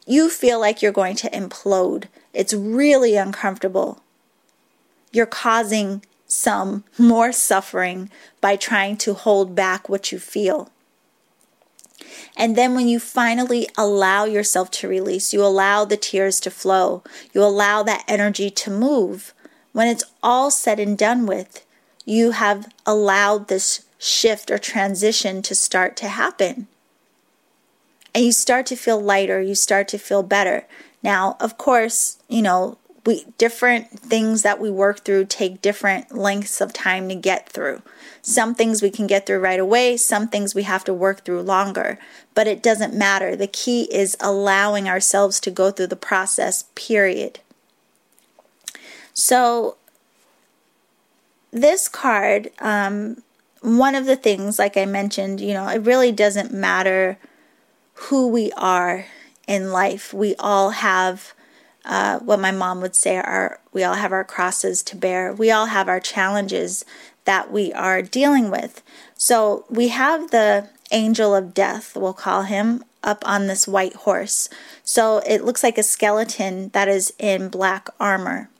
you 0.08 0.30
feel 0.30 0.58
like 0.58 0.80
you're 0.80 0.90
going 0.90 1.16
to 1.16 1.30
implode. 1.30 2.04
It's 2.32 2.54
really 2.54 3.14
uncomfortable. 3.16 4.02
You're 5.12 5.26
causing 5.26 6.02
some 6.28 6.84
more 6.96 7.32
suffering 7.32 8.10
by 8.40 8.54
trying 8.54 8.96
to 8.98 9.14
hold 9.14 9.54
back 9.56 9.88
what 9.88 10.12
you 10.12 10.18
feel. 10.18 10.70
And 12.36 12.54
then 12.54 12.74
when 12.76 12.86
you 12.86 13.00
finally 13.00 13.68
allow 13.76 14.24
yourself 14.24 14.70
to 14.72 14.88
release, 14.88 15.32
you 15.32 15.44
allow 15.44 15.84
the 15.84 15.96
tears 15.96 16.38
to 16.40 16.50
flow, 16.50 17.02
you 17.32 17.42
allow 17.42 17.82
that 17.82 18.04
energy 18.06 18.50
to 18.50 18.70
move. 18.70 19.34
When 19.72 19.88
it's 19.88 20.04
all 20.22 20.50
said 20.50 20.78
and 20.78 20.96
done 20.96 21.26
with, 21.26 21.66
you 22.04 22.30
have 22.30 22.72
allowed 22.86 23.48
this 23.48 23.84
shift 23.98 24.50
or 24.50 24.58
transition 24.58 25.42
to 25.42 25.54
start 25.54 25.96
to 25.96 26.08
happen 26.08 26.68
and 28.14 28.24
you 28.24 28.32
start 28.32 28.66
to 28.66 28.76
feel 28.76 29.00
lighter, 29.00 29.40
you 29.40 29.54
start 29.54 29.88
to 29.88 29.98
feel 29.98 30.22
better. 30.22 30.66
Now, 31.02 31.36
of 31.40 31.58
course, 31.58 32.18
you 32.28 32.42
know, 32.42 32.78
we 33.08 33.24
different 33.38 33.88
things 33.88 34.42
that 34.42 34.60
we 34.60 34.68
work 34.68 35.02
through 35.02 35.24
take 35.24 35.62
different 35.62 36.14
lengths 36.14 36.60
of 36.60 36.74
time 36.74 37.08
to 37.08 37.14
get 37.14 37.48
through. 37.48 37.80
Some 38.20 38.54
things 38.54 38.82
we 38.82 38.90
can 38.90 39.06
get 39.06 39.24
through 39.24 39.38
right 39.38 39.58
away, 39.58 39.96
some 39.96 40.28
things 40.28 40.54
we 40.54 40.64
have 40.64 40.84
to 40.84 40.92
work 40.92 41.24
through 41.24 41.40
longer, 41.40 41.98
but 42.34 42.46
it 42.46 42.62
doesn't 42.62 42.92
matter. 42.92 43.34
The 43.34 43.46
key 43.46 43.84
is 43.84 44.14
allowing 44.20 44.90
ourselves 44.90 45.40
to 45.40 45.50
go 45.50 45.70
through 45.70 45.86
the 45.86 45.96
process, 45.96 46.64
period. 46.74 47.40
So, 49.14 49.78
this 51.50 51.88
card, 51.88 52.50
um, 52.58 53.22
one 53.62 53.94
of 53.94 54.04
the 54.04 54.16
things, 54.16 54.58
like 54.58 54.76
I 54.76 54.84
mentioned, 54.84 55.40
you 55.40 55.54
know, 55.54 55.66
it 55.68 55.78
really 55.78 56.12
doesn't 56.12 56.52
matter 56.52 57.16
who 57.94 58.28
we 58.28 58.52
are 58.52 59.06
in 59.46 59.72
life. 59.72 60.12
We 60.12 60.34
all 60.38 60.70
have 60.72 61.32
uh, 61.88 62.18
what 62.20 62.38
my 62.38 62.50
mom 62.50 62.80
would 62.80 62.94
say 62.94 63.16
are 63.16 63.60
we 63.72 63.82
all 63.82 63.94
have 63.94 64.12
our 64.12 64.24
crosses 64.24 64.82
to 64.84 64.96
bear. 64.96 65.32
We 65.32 65.50
all 65.50 65.66
have 65.66 65.88
our 65.88 66.00
challenges 66.00 66.84
that 67.24 67.50
we 67.50 67.72
are 67.72 68.02
dealing 68.02 68.50
with. 68.50 68.82
So 69.16 69.64
we 69.68 69.88
have 69.88 70.30
the 70.30 70.68
angel 70.90 71.34
of 71.34 71.54
death, 71.54 71.96
we'll 71.96 72.12
call 72.12 72.42
him, 72.42 72.84
up 73.02 73.26
on 73.26 73.46
this 73.46 73.66
white 73.66 73.94
horse. 73.94 74.48
So 74.84 75.18
it 75.26 75.44
looks 75.44 75.62
like 75.62 75.78
a 75.78 75.82
skeleton 75.82 76.68
that 76.70 76.88
is 76.88 77.12
in 77.18 77.48
black 77.48 77.88
armor. 77.98 78.50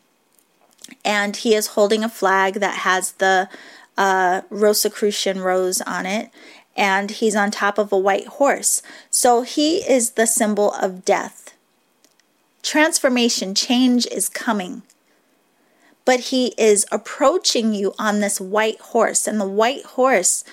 And 1.05 1.37
he 1.37 1.55
is 1.55 1.69
holding 1.69 2.03
a 2.03 2.09
flag 2.09 2.55
that 2.55 2.79
has 2.79 3.13
the 3.13 3.49
uh, 3.97 4.43
Rosicrucian 4.49 5.41
rose 5.41 5.81
on 5.83 6.07
it 6.07 6.31
and 6.77 7.11
he's 7.11 7.35
on 7.35 7.51
top 7.51 7.77
of 7.77 7.93
a 7.93 7.99
white 7.99 8.27
horse. 8.27 8.83
So 9.11 9.43
he 9.43 9.79
is 9.79 10.13
the 10.13 10.27
symbol 10.27 10.73
of 10.75 11.05
death. 11.05 11.53
Transformation, 12.63 13.55
change 13.55 14.07
is 14.07 14.29
coming. 14.29 14.83
But 16.05 16.21
he 16.21 16.55
is 16.57 16.87
approaching 16.91 17.75
you 17.75 17.95
on 17.99 18.21
this 18.21 18.41
white 18.41 18.81
horse, 18.81 19.27
and 19.27 19.41
the 19.41 19.49
white 19.49 19.85
horse 19.85 20.45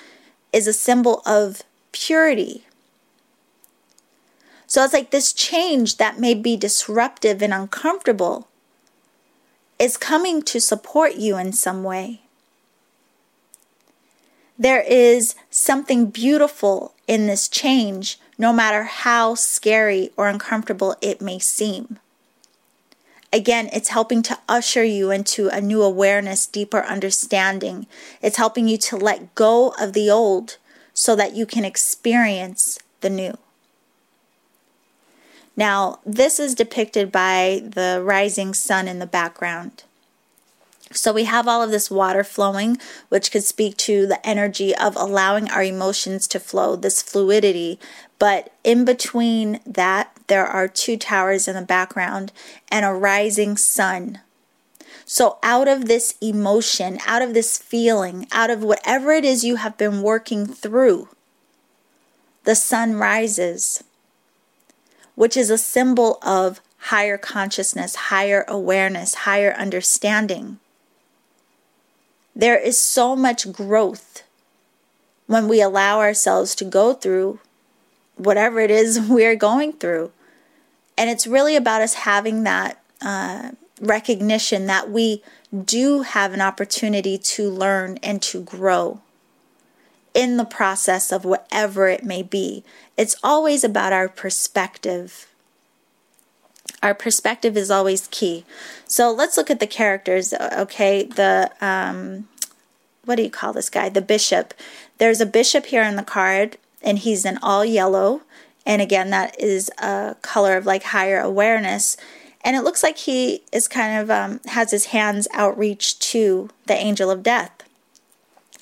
is 0.51 0.67
a 0.67 0.73
symbol 0.73 1.21
of 1.25 1.63
purity. 1.91 2.65
So 4.67 4.83
it's 4.83 4.93
like 4.93 5.11
this 5.11 5.31
change 5.31 5.97
that 5.97 6.19
may 6.19 6.33
be 6.33 6.57
disruptive 6.57 7.41
and 7.41 7.53
uncomfortable 7.53 8.47
is 9.79 9.97
coming 9.97 10.41
to 10.43 10.59
support 10.59 11.15
you 11.15 11.37
in 11.37 11.53
some 11.53 11.83
way. 11.83 12.21
There 14.57 14.81
is 14.81 15.35
something 15.49 16.07
beautiful 16.07 16.93
in 17.07 17.27
this 17.27 17.47
change, 17.47 18.19
no 18.37 18.51
matter 18.51 18.83
how 18.83 19.35
scary 19.35 20.11
or 20.17 20.27
uncomfortable 20.27 20.95
it 21.01 21.21
may 21.21 21.39
seem. 21.39 21.99
Again, 23.31 23.69
it's 23.73 23.89
helping 23.89 24.21
to 24.23 24.39
usher 24.47 24.83
you 24.83 25.11
into 25.11 25.49
a 25.49 25.59
new 25.59 25.81
awareness, 25.81 26.45
deeper 26.45 26.81
understanding. 26.83 27.85
It's 28.21 28.37
helping 28.37 28.67
you 28.67 28.77
to 28.77 28.97
let 28.97 29.35
go 29.35 29.73
of 29.79 29.93
the 29.93 30.09
old 30.09 30.57
so 30.93 31.15
that 31.17 31.35
you 31.35 31.45
can 31.45 31.65
experience 31.65 32.79
the 33.01 33.09
new. 33.09 33.37
Now, 35.57 35.99
this 36.05 36.39
is 36.39 36.55
depicted 36.55 37.11
by 37.11 37.61
the 37.63 38.01
rising 38.03 38.53
sun 38.53 38.87
in 38.87 38.99
the 38.99 39.05
background. 39.05 39.83
So 40.91 41.11
we 41.11 41.23
have 41.23 41.47
all 41.47 41.61
of 41.61 41.71
this 41.71 41.89
water 41.89 42.23
flowing, 42.23 42.77
which 43.09 43.31
could 43.31 43.43
speak 43.43 43.75
to 43.77 44.05
the 44.05 44.25
energy 44.25 44.75
of 44.75 44.95
allowing 44.95 45.49
our 45.49 45.63
emotions 45.63 46.27
to 46.27 46.39
flow, 46.39 46.75
this 46.75 47.01
fluidity. 47.01 47.79
But 48.19 48.53
in 48.63 48.85
between 48.85 49.59
that, 49.65 50.15
there 50.27 50.45
are 50.45 50.67
two 50.67 50.97
towers 50.97 51.47
in 51.47 51.55
the 51.55 51.61
background 51.61 52.31
and 52.71 52.85
a 52.85 52.93
rising 52.93 53.57
sun. 53.57 54.19
So, 55.07 55.37
out 55.43 55.67
of 55.67 55.85
this 55.85 56.15
emotion, 56.19 56.97
out 57.05 57.21
of 57.21 57.35
this 57.35 57.57
feeling, 57.57 58.27
out 58.31 58.49
of 58.49 58.63
whatever 58.63 59.11
it 59.11 59.23
is 59.23 59.43
you 59.43 59.57
have 59.57 59.77
been 59.77 60.01
working 60.01 60.47
through, 60.47 61.09
the 62.43 62.55
sun 62.55 62.95
rises, 62.95 63.83
which 65.13 65.37
is 65.37 65.49
a 65.49 65.59
symbol 65.59 66.17
of 66.23 66.59
higher 66.77 67.17
consciousness, 67.17 67.95
higher 67.95 68.45
awareness, 68.47 69.15
higher 69.15 69.53
understanding. 69.53 70.59
There 72.35 72.57
is 72.57 72.79
so 72.79 73.15
much 73.15 73.51
growth 73.51 74.23
when 75.27 75.47
we 75.47 75.61
allow 75.61 75.99
ourselves 75.99 76.53
to 76.55 76.65
go 76.65 76.93
through 76.93 77.39
whatever 78.17 78.59
it 78.59 78.71
is 78.71 78.99
we're 79.09 79.35
going 79.35 79.73
through. 79.73 80.11
And 80.97 81.09
it's 81.09 81.27
really 81.27 81.55
about 81.55 81.81
us 81.81 81.93
having 81.93 82.43
that 82.43 82.81
uh, 83.01 83.51
recognition 83.81 84.67
that 84.67 84.89
we 84.89 85.23
do 85.63 86.01
have 86.01 86.33
an 86.33 86.41
opportunity 86.41 87.17
to 87.17 87.49
learn 87.49 87.97
and 88.03 88.21
to 88.21 88.41
grow 88.41 89.01
in 90.13 90.37
the 90.37 90.45
process 90.45 91.11
of 91.11 91.25
whatever 91.25 91.87
it 91.87 92.03
may 92.03 92.23
be. 92.23 92.63
It's 92.97 93.17
always 93.21 93.63
about 93.63 93.91
our 93.91 94.07
perspective 94.07 95.27
our 96.81 96.93
perspective 96.93 97.57
is 97.57 97.71
always 97.71 98.07
key. 98.07 98.45
So 98.85 99.11
let's 99.11 99.37
look 99.37 99.49
at 99.49 99.59
the 99.59 99.67
characters. 99.67 100.33
Okay, 100.33 101.03
the 101.03 101.51
um, 101.61 102.27
what 103.05 103.15
do 103.15 103.23
you 103.23 103.29
call 103.29 103.53
this 103.53 103.69
guy? 103.69 103.89
The 103.89 104.01
bishop. 104.01 104.53
There's 104.97 105.21
a 105.21 105.25
bishop 105.25 105.67
here 105.67 105.83
in 105.83 105.95
the 105.95 106.03
card, 106.03 106.57
and 106.81 106.99
he's 106.99 107.25
in 107.25 107.37
all 107.41 107.65
yellow. 107.65 108.21
And 108.65 108.81
again, 108.81 109.09
that 109.11 109.39
is 109.39 109.69
a 109.77 110.15
color 110.21 110.57
of 110.57 110.65
like 110.65 110.83
higher 110.83 111.19
awareness. 111.19 111.97
And 112.43 112.55
it 112.55 112.63
looks 112.63 112.83
like 112.83 112.97
he 112.97 113.43
is 113.51 113.67
kind 113.67 113.99
of 113.99 114.11
um, 114.11 114.39
has 114.47 114.71
his 114.71 114.87
hands 114.87 115.27
outreached 115.35 116.01
to 116.03 116.49
the 116.67 116.75
angel 116.75 117.09
of 117.09 117.23
death. 117.23 117.51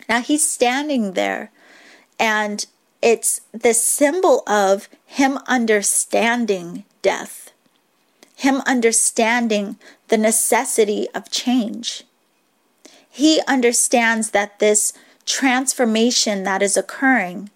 Now 0.07 0.21
he's 0.21 0.47
standing 0.47 1.13
there, 1.13 1.51
and 2.19 2.65
it's 3.01 3.41
the 3.51 3.73
symbol 3.73 4.43
of 4.47 4.89
him 5.05 5.39
understanding 5.47 6.85
death 7.01 7.42
him 8.43 8.61
understanding 8.65 9.77
the 10.09 10.17
necessity 10.17 11.07
of 11.15 11.31
change. 11.31 12.03
He 13.09 13.41
understands 13.47 14.31
that 14.31 14.59
this 14.59 14.91
transformation 15.25 16.43
that 16.43 16.61
is 16.61 16.75
occurring 16.75 17.51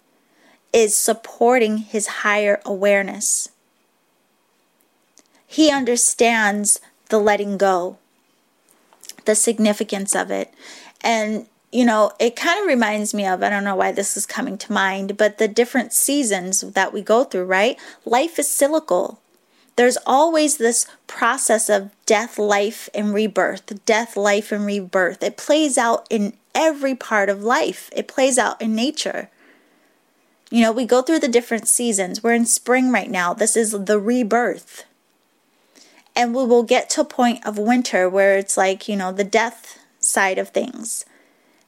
is 0.72 0.96
supporting 0.96 1.76
his 1.76 2.06
higher 2.24 2.58
awareness. 2.64 3.50
He 5.46 5.70
understands 5.70 6.80
the 7.10 7.18
letting 7.18 7.58
go, 7.58 7.98
the 9.26 9.34
significance 9.34 10.16
of 10.16 10.30
it. 10.30 10.54
And, 11.02 11.48
you 11.70 11.84
know, 11.84 12.12
it 12.18 12.34
kind 12.34 12.58
of 12.60 12.66
reminds 12.66 13.12
me 13.12 13.26
of 13.26 13.42
I 13.42 13.50
don't 13.50 13.64
know 13.64 13.76
why 13.76 13.92
this 13.92 14.16
is 14.16 14.24
coming 14.24 14.56
to 14.56 14.72
mind, 14.72 15.18
but 15.18 15.36
the 15.36 15.48
different 15.48 15.92
seasons 15.92 16.62
that 16.62 16.94
we 16.94 17.02
go 17.02 17.24
through, 17.24 17.44
right? 17.44 17.78
Life 18.06 18.38
is 18.38 18.48
cyclical. 18.48 19.20
There's 19.78 19.96
always 20.04 20.56
this 20.56 20.88
process 21.06 21.70
of 21.70 21.92
death, 22.04 22.36
life, 22.36 22.88
and 22.92 23.14
rebirth, 23.14 23.84
death, 23.86 24.16
life, 24.16 24.50
and 24.50 24.66
rebirth. 24.66 25.22
It 25.22 25.36
plays 25.36 25.78
out 25.78 26.04
in 26.10 26.32
every 26.52 26.96
part 26.96 27.28
of 27.28 27.44
life, 27.44 27.88
it 27.94 28.08
plays 28.08 28.38
out 28.38 28.60
in 28.60 28.74
nature. 28.74 29.30
You 30.50 30.62
know, 30.62 30.72
we 30.72 30.84
go 30.84 31.00
through 31.00 31.20
the 31.20 31.28
different 31.28 31.68
seasons. 31.68 32.24
We're 32.24 32.32
in 32.32 32.44
spring 32.44 32.90
right 32.90 33.08
now. 33.08 33.34
This 33.34 33.56
is 33.56 33.70
the 33.70 34.00
rebirth. 34.00 34.84
And 36.16 36.34
we 36.34 36.44
will 36.44 36.64
get 36.64 36.90
to 36.90 37.02
a 37.02 37.04
point 37.04 37.46
of 37.46 37.56
winter 37.56 38.08
where 38.08 38.36
it's 38.36 38.56
like, 38.56 38.88
you 38.88 38.96
know, 38.96 39.12
the 39.12 39.22
death 39.22 39.78
side 40.00 40.38
of 40.38 40.48
things. 40.48 41.04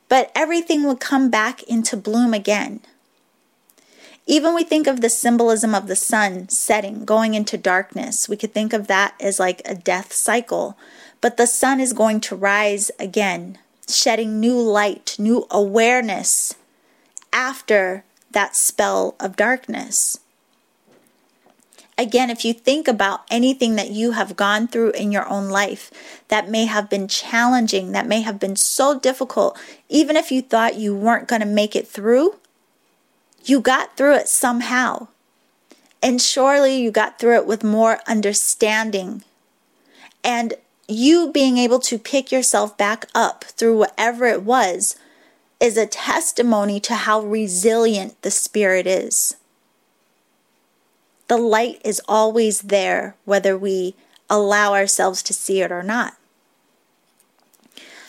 But 0.09 0.33
everything 0.35 0.83
will 0.83 0.97
come 0.97 1.31
back 1.31 1.63
into 1.63 1.97
bloom 1.97 2.35
again. 2.35 2.81
Even 4.31 4.55
we 4.55 4.63
think 4.63 4.87
of 4.87 5.01
the 5.01 5.11
symbolism 5.11 5.75
of 5.75 5.89
the 5.89 5.97
sun 5.97 6.49
setting, 6.49 7.05
going 7.05 7.35
into 7.35 7.59
darkness. 7.59 8.29
We 8.29 8.37
could 8.37 8.55
think 8.55 8.73
of 8.73 8.87
that 8.87 9.15
as 9.19 9.41
like 9.41 9.61
a 9.65 9.75
death 9.75 10.13
cycle. 10.13 10.79
But 11.21 11.37
the 11.37 11.49
sun 11.49 11.81
is 11.81 11.93
going 11.93 12.21
to 12.21 12.37
rise 12.37 12.93
again, 13.01 13.59
shedding 13.89 14.39
new 14.39 14.55
light, 14.55 15.17
new 15.19 15.49
awareness 15.51 16.55
after 17.33 18.05
that 18.31 18.55
spell 18.55 19.17
of 19.19 19.35
darkness. 19.35 20.21
Again, 21.99 22.31
if 22.31 22.45
you 22.45 22.53
think 22.53 22.87
about 22.87 23.23
anything 23.33 23.75
that 23.75 23.91
you 23.91 24.13
have 24.13 24.37
gone 24.37 24.69
through 24.69 24.93
in 24.93 25.11
your 25.11 25.29
own 25.29 25.49
life 25.49 25.91
that 26.29 26.49
may 26.49 26.67
have 26.67 26.89
been 26.89 27.09
challenging, 27.09 27.91
that 27.91 28.07
may 28.07 28.21
have 28.21 28.39
been 28.39 28.55
so 28.55 28.97
difficult, 28.97 29.59
even 29.89 30.15
if 30.15 30.31
you 30.31 30.41
thought 30.41 30.77
you 30.77 30.95
weren't 30.95 31.27
going 31.27 31.43
to 31.43 31.47
make 31.47 31.75
it 31.75 31.89
through, 31.89 32.37
you 33.45 33.61
got 33.61 33.97
through 33.97 34.17
it 34.17 34.29
somehow. 34.29 35.09
And 36.03 36.21
surely 36.21 36.81
you 36.81 36.91
got 36.91 37.19
through 37.19 37.37
it 37.37 37.47
with 37.47 37.63
more 37.63 38.01
understanding. 38.07 39.23
And 40.25 40.55
you 40.89 41.31
being 41.33 41.59
able 41.59 41.79
to 41.81 41.99
pick 41.99 42.33
yourself 42.33 42.77
back 42.77 43.07
up 43.15 43.45
through 43.45 43.79
whatever 43.79 44.27
it 44.27 44.43
was 44.43 44.97
is 45.61 45.77
a 45.77 45.87
testimony 45.87 46.81
to 46.81 46.95
how 46.95 47.21
resilient 47.21 48.21
the 48.23 48.31
Spirit 48.31 48.87
is. 48.87 49.37
The 51.29 51.37
light 51.37 51.81
is 51.85 52.01
always 52.09 52.63
there, 52.63 53.15
whether 53.25 53.57
we 53.57 53.95
allow 54.29 54.73
ourselves 54.73 55.23
to 55.25 55.33
see 55.33 55.61
it 55.61 55.71
or 55.71 55.83
not. 55.83 56.17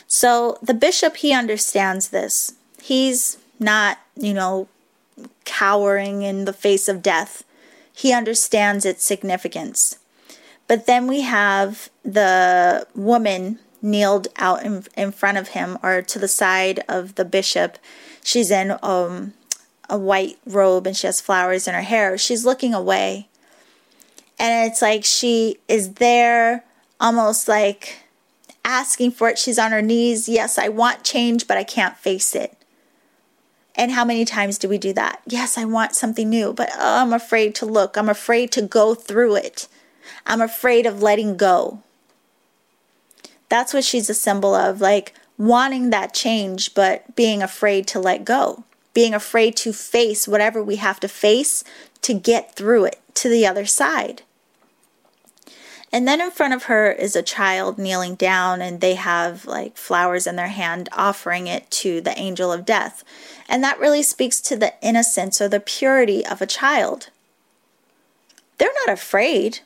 So 0.08 0.58
the 0.62 0.74
bishop, 0.74 1.18
he 1.18 1.34
understands 1.34 2.10
this. 2.10 2.54
He's 2.82 3.38
not, 3.60 4.00
you 4.16 4.34
know, 4.34 4.68
cowering 5.51 6.22
in 6.22 6.46
the 6.46 6.53
face 6.53 6.88
of 6.88 7.01
death. 7.01 7.43
He 7.93 8.13
understands 8.13 8.86
its 8.86 9.03
significance. 9.03 10.00
But 10.67 10.86
then 10.86 11.08
we 11.08 11.22
have 11.22 11.89
the 12.03 12.88
woman 12.96 13.60
kneeled 13.81 14.29
out 14.38 14.63
in, 14.63 14.86
in 14.96 15.12
front 15.12 15.38
of 15.38 15.50
him 15.50 15.77
or 15.84 16.01
to 16.03 16.20
the 16.20 16.27
side 16.27 16.79
of 16.88 17.15
the 17.15 17.25
bishop. 17.25 17.77
She's 18.24 18.50
in 18.50 18.77
um, 18.81 19.34
a 19.89 19.98
white 19.98 20.38
robe 20.46 20.88
and 20.88 20.96
she 20.96 21.08
has 21.08 21.20
flowers 21.20 21.67
in 21.67 21.74
her 21.74 21.81
hair. 21.81 22.17
She's 22.17 22.46
looking 22.46 22.74
away. 22.74 23.27
And 24.39 24.72
it's 24.72 24.81
like 24.81 25.03
she 25.03 25.58
is 25.67 25.96
there 25.96 26.63
almost 27.00 27.50
like 27.50 27.98
asking 28.63 29.12
for 29.12 29.27
it. 29.27 29.37
She's 29.37 29.59
on 29.59 29.72
her 29.72 29.81
knees. 29.81 30.29
Yes, 30.29 30.57
I 30.57 30.70
want 30.70 31.03
change, 31.03 31.46
but 31.48 31.57
I 31.57 31.66
can't 31.66 31.98
face 31.98 32.33
it. 32.33 32.61
And 33.75 33.92
how 33.92 34.03
many 34.03 34.25
times 34.25 34.57
do 34.57 34.68
we 34.68 34.77
do 34.77 34.94
that? 34.94 35.22
Yes, 35.25 35.57
I 35.57 35.66
want 35.66 35.96
something 35.96 36.29
new, 36.29 36.53
but 36.53 36.70
oh, 36.74 37.01
I'm 37.01 37.14
afraid 37.14 37.55
to 37.55 37.66
look. 37.66 37.98
I'm 37.98 38.10
afraid 38.10 38.51
to 38.53 38.62
go 38.62 38.94
through 38.94 39.36
it. 39.36 39.68
I'm 40.25 40.42
afraid 40.42 40.86
of 40.86 41.01
letting 41.01 41.38
go. 41.38 41.81
That's 43.50 43.74
what 43.74 43.84
she's 43.84 44.10
a 44.10 44.14
symbol 44.14 44.55
of, 44.55 44.81
like 44.81 45.14
wanting 45.38 45.90
that 45.90 46.14
change, 46.14 46.74
but 46.74 47.16
being 47.16 47.42
afraid 47.42 47.88
to 47.88 48.00
let 48.00 48.25
go, 48.25 48.64
being 48.94 49.14
afraid 49.14 49.55
to 49.57 49.74
face 49.74 50.27
whatever 50.27 50.64
we 50.64 50.77
have 50.77 51.00
to 51.00 51.07
face 51.07 51.64
to 52.01 52.14
get 52.14 52.55
through 52.55 52.86
it 52.86 53.00
to 53.16 53.29
the 53.29 53.46
other 53.46 53.66
side. 53.66 54.22
And 55.94 56.08
then 56.08 56.22
in 56.22 56.32
front 56.32 56.54
of 56.54 56.64
her 56.64 56.92
is 56.92 57.16
a 57.16 57.22
child 57.22 57.77
kneeling 57.77 58.16
down, 58.16 58.62
and 58.62 58.80
they 58.80 58.96
have 58.96 59.46
like 59.46 59.75
flowers 59.77 60.25
in 60.25 60.38
their 60.38 60.48
hand, 60.48 60.88
offering 60.94 61.48
it 61.48 61.70
to 61.72 62.00
the 62.00 62.18
angel 62.18 62.51
of 62.51 62.66
death. 62.66 63.04
And 63.50 63.64
that 63.64 63.80
really 63.80 64.04
speaks 64.04 64.40
to 64.42 64.56
the 64.56 64.74
innocence 64.82 65.42
or 65.42 65.50
the 65.50 65.60
purity 65.60 66.25
of 66.25 66.42
a 66.42 66.48
child. 66.48 67.10
They're 68.58 68.70
not 68.86 68.94
afraid, 68.94 69.60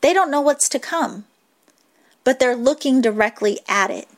they 0.00 0.12
don't 0.12 0.30
know 0.30 0.40
what's 0.40 0.68
to 0.70 0.78
come 0.78 1.26
but 2.24 2.40
they're 2.40 2.56
looking 2.56 3.00
directly 3.00 3.60
at 3.68 3.90
it 3.90 4.08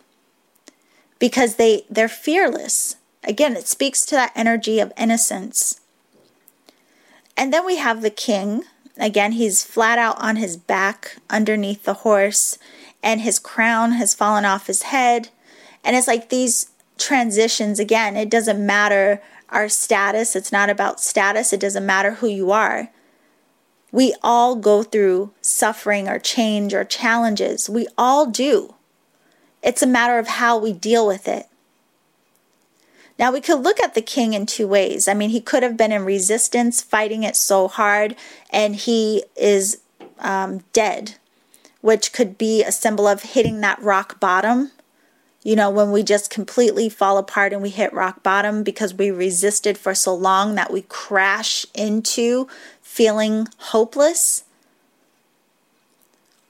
because 1.18 1.56
they 1.56 1.84
they're 1.90 2.08
fearless. 2.08 2.96
Again, 3.24 3.56
it 3.56 3.66
speaks 3.66 4.06
to 4.06 4.14
that 4.14 4.32
energy 4.36 4.78
of 4.78 4.92
innocence. 4.96 5.80
And 7.36 7.52
then 7.52 7.66
we 7.66 7.76
have 7.76 8.00
the 8.00 8.10
king. 8.10 8.62
Again, 8.98 9.32
he's 9.32 9.64
flat 9.64 9.98
out 9.98 10.20
on 10.20 10.36
his 10.36 10.56
back 10.56 11.16
underneath 11.28 11.84
the 11.84 11.94
horse, 11.94 12.58
and 13.02 13.20
his 13.20 13.38
crown 13.38 13.92
has 13.92 14.14
fallen 14.14 14.44
off 14.44 14.66
his 14.66 14.82
head. 14.82 15.28
And 15.84 15.94
it's 15.94 16.08
like 16.08 16.28
these 16.28 16.70
transitions 16.98 17.78
again, 17.78 18.16
it 18.16 18.30
doesn't 18.30 18.64
matter 18.64 19.22
our 19.50 19.68
status, 19.68 20.34
it's 20.34 20.50
not 20.50 20.70
about 20.70 21.00
status, 21.00 21.52
it 21.52 21.60
doesn't 21.60 21.86
matter 21.86 22.14
who 22.14 22.26
you 22.26 22.50
are. 22.50 22.90
We 23.92 24.14
all 24.22 24.56
go 24.56 24.82
through 24.82 25.32
suffering 25.40 26.08
or 26.08 26.18
change 26.18 26.74
or 26.74 26.84
challenges. 26.84 27.70
We 27.70 27.86
all 27.96 28.26
do. 28.26 28.74
It's 29.62 29.82
a 29.82 29.86
matter 29.86 30.18
of 30.18 30.26
how 30.26 30.58
we 30.58 30.72
deal 30.72 31.06
with 31.06 31.28
it. 31.28 31.46
Now, 33.18 33.32
we 33.32 33.40
could 33.40 33.62
look 33.62 33.80
at 33.80 33.94
the 33.94 34.02
king 34.02 34.34
in 34.34 34.44
two 34.44 34.68
ways. 34.68 35.08
I 35.08 35.14
mean, 35.14 35.30
he 35.30 35.40
could 35.40 35.62
have 35.62 35.76
been 35.76 35.92
in 35.92 36.04
resistance, 36.04 36.82
fighting 36.82 37.22
it 37.22 37.34
so 37.34 37.66
hard, 37.66 38.14
and 38.50 38.76
he 38.76 39.24
is 39.36 39.78
um, 40.18 40.62
dead, 40.72 41.16
which 41.80 42.12
could 42.12 42.36
be 42.36 42.62
a 42.62 42.72
symbol 42.72 43.06
of 43.06 43.22
hitting 43.22 43.60
that 43.60 43.80
rock 43.82 44.20
bottom. 44.20 44.70
You 45.42 45.56
know, 45.56 45.70
when 45.70 45.92
we 45.92 46.02
just 46.02 46.28
completely 46.28 46.88
fall 46.88 47.18
apart 47.18 47.52
and 47.52 47.62
we 47.62 47.70
hit 47.70 47.92
rock 47.92 48.22
bottom 48.22 48.62
because 48.62 48.92
we 48.92 49.10
resisted 49.10 49.78
for 49.78 49.94
so 49.94 50.14
long 50.14 50.56
that 50.56 50.72
we 50.72 50.82
crash 50.82 51.64
into 51.72 52.48
feeling 52.82 53.46
hopeless. 53.58 54.42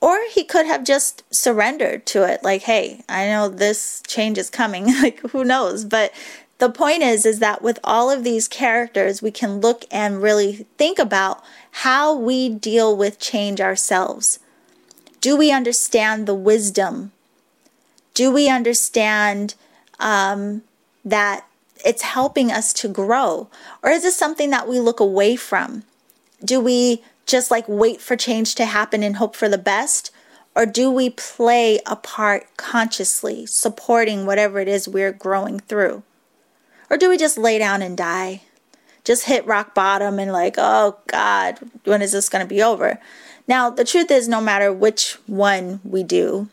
Or 0.00 0.18
he 0.30 0.44
could 0.44 0.66
have 0.66 0.84
just 0.84 1.24
surrendered 1.34 2.06
to 2.06 2.22
it, 2.22 2.42
like, 2.42 2.62
hey, 2.62 3.02
I 3.08 3.26
know 3.26 3.48
this 3.48 4.02
change 4.06 4.38
is 4.38 4.50
coming. 4.50 4.86
like, 5.02 5.20
who 5.30 5.44
knows? 5.44 5.84
But 5.84 6.12
the 6.58 6.70
point 6.70 7.02
is, 7.02 7.26
is 7.26 7.38
that 7.40 7.62
with 7.62 7.78
all 7.84 8.10
of 8.10 8.24
these 8.24 8.48
characters, 8.48 9.20
we 9.20 9.30
can 9.30 9.60
look 9.60 9.84
and 9.90 10.22
really 10.22 10.66
think 10.78 10.98
about 10.98 11.42
how 11.70 12.14
we 12.14 12.48
deal 12.48 12.96
with 12.96 13.18
change 13.18 13.60
ourselves. 13.60 14.38
Do 15.20 15.36
we 15.36 15.50
understand 15.52 16.26
the 16.26 16.34
wisdom? 16.34 17.12
Do 18.14 18.32
we 18.32 18.48
understand 18.48 19.54
um, 20.00 20.62
that 21.04 21.46
it's 21.84 22.02
helping 22.02 22.50
us 22.50 22.72
to 22.74 22.88
grow? 22.88 23.48
Or 23.82 23.90
is 23.90 24.02
this 24.02 24.16
something 24.16 24.50
that 24.50 24.68
we 24.68 24.80
look 24.80 25.00
away 25.00 25.36
from? 25.36 25.82
do 26.44 26.60
we 26.60 27.02
just 27.24 27.50
like 27.50 27.64
wait 27.68 28.00
for 28.00 28.16
change 28.16 28.54
to 28.56 28.64
happen 28.64 29.02
and 29.02 29.16
hope 29.16 29.34
for 29.34 29.48
the 29.48 29.58
best? 29.58 30.10
Or 30.54 30.64
do 30.64 30.90
we 30.90 31.10
play 31.10 31.80
a 31.84 31.96
part 31.96 32.46
consciously, 32.56 33.44
supporting 33.46 34.24
whatever 34.24 34.58
it 34.58 34.68
is 34.68 34.88
we're 34.88 35.12
growing 35.12 35.60
through? 35.60 36.02
Or 36.90 36.96
do 36.96 37.08
we 37.08 37.16
just 37.16 37.38
lay 37.38 37.58
down 37.58 37.82
and 37.82 37.96
die? 37.96 38.42
Just 39.04 39.26
hit 39.26 39.46
rock 39.46 39.74
bottom 39.74 40.18
and, 40.18 40.32
like, 40.32 40.56
oh 40.58 40.98
God, 41.06 41.58
when 41.84 42.02
is 42.02 42.12
this 42.12 42.28
going 42.28 42.44
to 42.44 42.48
be 42.48 42.62
over? 42.62 43.00
Now, 43.48 43.70
the 43.70 43.84
truth 43.84 44.10
is, 44.10 44.28
no 44.28 44.40
matter 44.40 44.72
which 44.72 45.18
one 45.26 45.80
we 45.84 46.02
do, 46.02 46.48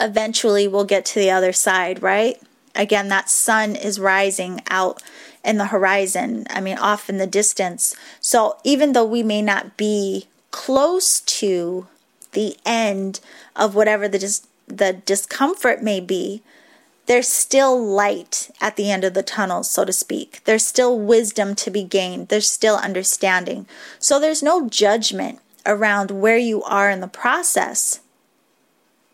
eventually 0.00 0.66
we'll 0.66 0.84
get 0.84 1.04
to 1.06 1.20
the 1.20 1.30
other 1.30 1.52
side, 1.52 2.02
right? 2.02 2.40
Again, 2.74 3.08
that 3.08 3.30
sun 3.30 3.76
is 3.76 4.00
rising 4.00 4.60
out 4.68 5.02
in 5.44 5.58
the 5.58 5.66
horizon, 5.66 6.46
I 6.50 6.60
mean, 6.60 6.78
off 6.78 7.08
in 7.08 7.18
the 7.18 7.26
distance. 7.26 7.94
So 8.20 8.58
even 8.64 8.92
though 8.92 9.04
we 9.04 9.22
may 9.22 9.42
not 9.42 9.76
be 9.76 10.26
close 10.50 11.20
to 11.20 11.86
the 12.32 12.56
end 12.66 13.20
of 13.56 13.74
whatever 13.74 14.08
the, 14.08 14.18
dis- 14.18 14.46
the 14.66 14.92
discomfort 14.92 15.82
may 15.82 16.00
be, 16.00 16.42
there's 17.08 17.26
still 17.26 17.82
light 17.82 18.50
at 18.60 18.76
the 18.76 18.90
end 18.90 19.02
of 19.02 19.14
the 19.14 19.22
tunnel, 19.22 19.62
so 19.62 19.82
to 19.82 19.94
speak. 19.94 20.42
There's 20.44 20.66
still 20.66 20.98
wisdom 20.98 21.54
to 21.54 21.70
be 21.70 21.82
gained. 21.82 22.28
There's 22.28 22.48
still 22.48 22.76
understanding. 22.76 23.66
So 23.98 24.20
there's 24.20 24.42
no 24.42 24.68
judgment 24.68 25.40
around 25.64 26.10
where 26.10 26.36
you 26.36 26.62
are 26.64 26.90
in 26.90 27.00
the 27.00 27.08
process. 27.08 28.00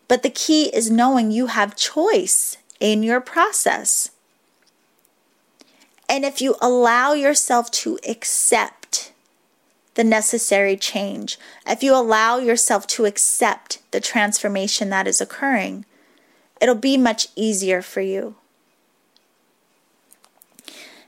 But 0.09 0.23
the 0.23 0.29
key 0.29 0.65
is 0.75 0.91
knowing 0.91 1.31
you 1.31 1.47
have 1.47 1.77
choice 1.77 2.57
in 2.81 3.01
your 3.01 3.21
process. 3.21 4.11
And 6.09 6.25
if 6.25 6.41
you 6.41 6.55
allow 6.61 7.13
yourself 7.13 7.71
to 7.71 7.97
accept 8.05 9.13
the 9.93 10.03
necessary 10.03 10.75
change, 10.75 11.39
if 11.65 11.81
you 11.81 11.95
allow 11.95 12.39
yourself 12.39 12.87
to 12.87 13.05
accept 13.05 13.81
the 13.91 14.01
transformation 14.01 14.89
that 14.89 15.07
is 15.07 15.21
occurring, 15.21 15.85
it'll 16.61 16.75
be 16.75 16.97
much 16.97 17.27
easier 17.35 17.81
for 17.81 18.01
you. 18.01 18.35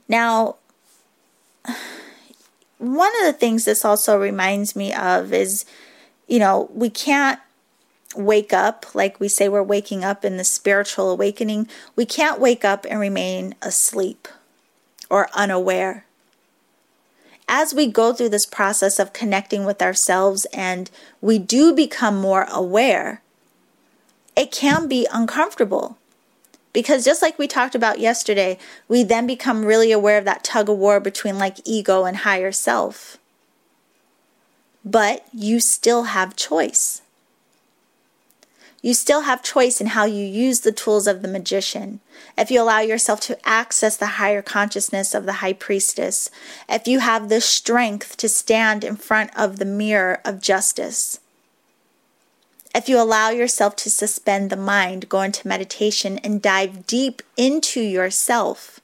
Now, 0.08 0.56
one 2.78 3.12
of 3.20 3.26
the 3.26 3.38
things 3.38 3.64
this 3.64 3.84
also 3.84 4.18
reminds 4.18 4.74
me 4.74 4.92
of 4.92 5.32
is, 5.32 5.64
you 6.26 6.38
know, 6.38 6.70
we 6.72 6.88
can't 6.88 7.40
wake 8.14 8.52
up 8.52 8.94
like 8.94 9.20
we 9.20 9.28
say 9.28 9.48
we're 9.48 9.62
waking 9.62 10.02
up 10.04 10.24
in 10.24 10.36
the 10.36 10.44
spiritual 10.44 11.10
awakening. 11.10 11.68
We 11.94 12.06
can't 12.06 12.40
wake 12.40 12.64
up 12.64 12.86
and 12.88 12.98
remain 12.98 13.54
asleep 13.60 14.28
or 15.10 15.28
unaware. 15.34 16.04
As 17.48 17.74
we 17.74 17.86
go 17.86 18.12
through 18.12 18.28
this 18.28 18.46
process 18.46 18.98
of 18.98 19.12
connecting 19.12 19.64
with 19.64 19.80
ourselves 19.80 20.46
and 20.52 20.90
we 21.20 21.38
do 21.38 21.74
become 21.74 22.16
more 22.16 22.46
aware, 22.50 23.22
it 24.38 24.52
can 24.52 24.86
be 24.86 25.06
uncomfortable. 25.12 25.98
Because 26.72 27.04
just 27.04 27.22
like 27.22 27.38
we 27.38 27.48
talked 27.48 27.74
about 27.74 27.98
yesterday, 27.98 28.56
we 28.86 29.02
then 29.02 29.26
become 29.26 29.64
really 29.64 29.90
aware 29.90 30.16
of 30.16 30.24
that 30.26 30.44
tug 30.44 30.68
of 30.68 30.78
war 30.78 31.00
between 31.00 31.38
like 31.38 31.56
ego 31.64 32.04
and 32.04 32.18
higher 32.18 32.52
self. 32.52 33.18
But 34.84 35.26
you 35.32 35.58
still 35.58 36.04
have 36.04 36.36
choice. 36.36 37.02
You 38.80 38.94
still 38.94 39.22
have 39.22 39.42
choice 39.42 39.80
in 39.80 39.88
how 39.88 40.04
you 40.04 40.24
use 40.24 40.60
the 40.60 40.70
tools 40.70 41.08
of 41.08 41.20
the 41.20 41.26
magician. 41.26 41.98
If 42.36 42.48
you 42.48 42.62
allow 42.62 42.78
yourself 42.78 43.20
to 43.22 43.48
access 43.48 43.96
the 43.96 44.06
higher 44.06 44.40
consciousness 44.40 45.14
of 45.14 45.26
the 45.26 45.34
high 45.34 45.54
priestess, 45.54 46.30
if 46.68 46.86
you 46.86 47.00
have 47.00 47.28
the 47.28 47.40
strength 47.40 48.16
to 48.18 48.28
stand 48.28 48.84
in 48.84 48.94
front 48.94 49.36
of 49.36 49.58
the 49.58 49.64
mirror 49.64 50.20
of 50.24 50.40
justice, 50.40 51.18
if 52.78 52.88
you 52.88 53.00
allow 53.00 53.30
yourself 53.30 53.74
to 53.74 53.90
suspend 53.90 54.50
the 54.50 54.56
mind, 54.56 55.08
go 55.08 55.22
into 55.22 55.48
meditation, 55.48 56.18
and 56.18 56.40
dive 56.40 56.86
deep 56.86 57.22
into 57.36 57.80
yourself 57.80 58.78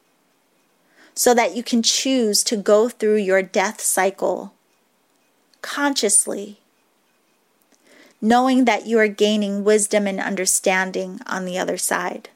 so 1.15 1.33
that 1.33 1.55
you 1.55 1.63
can 1.63 1.81
choose 1.81 2.43
to 2.43 2.57
go 2.57 2.89
through 2.89 3.19
your 3.19 3.41
death 3.41 3.81
cycle 3.81 4.53
consciously, 5.63 6.59
knowing 8.21 8.65
that 8.65 8.85
you 8.85 8.99
are 8.99 9.07
gaining 9.07 9.63
wisdom 9.63 10.09
and 10.09 10.19
understanding 10.19 11.21
on 11.29 11.45
the 11.45 11.57
other 11.57 11.79
side. 11.79 12.29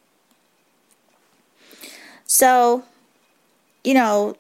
So, 2.25 2.85
you 3.83 3.95
know, 3.95 4.37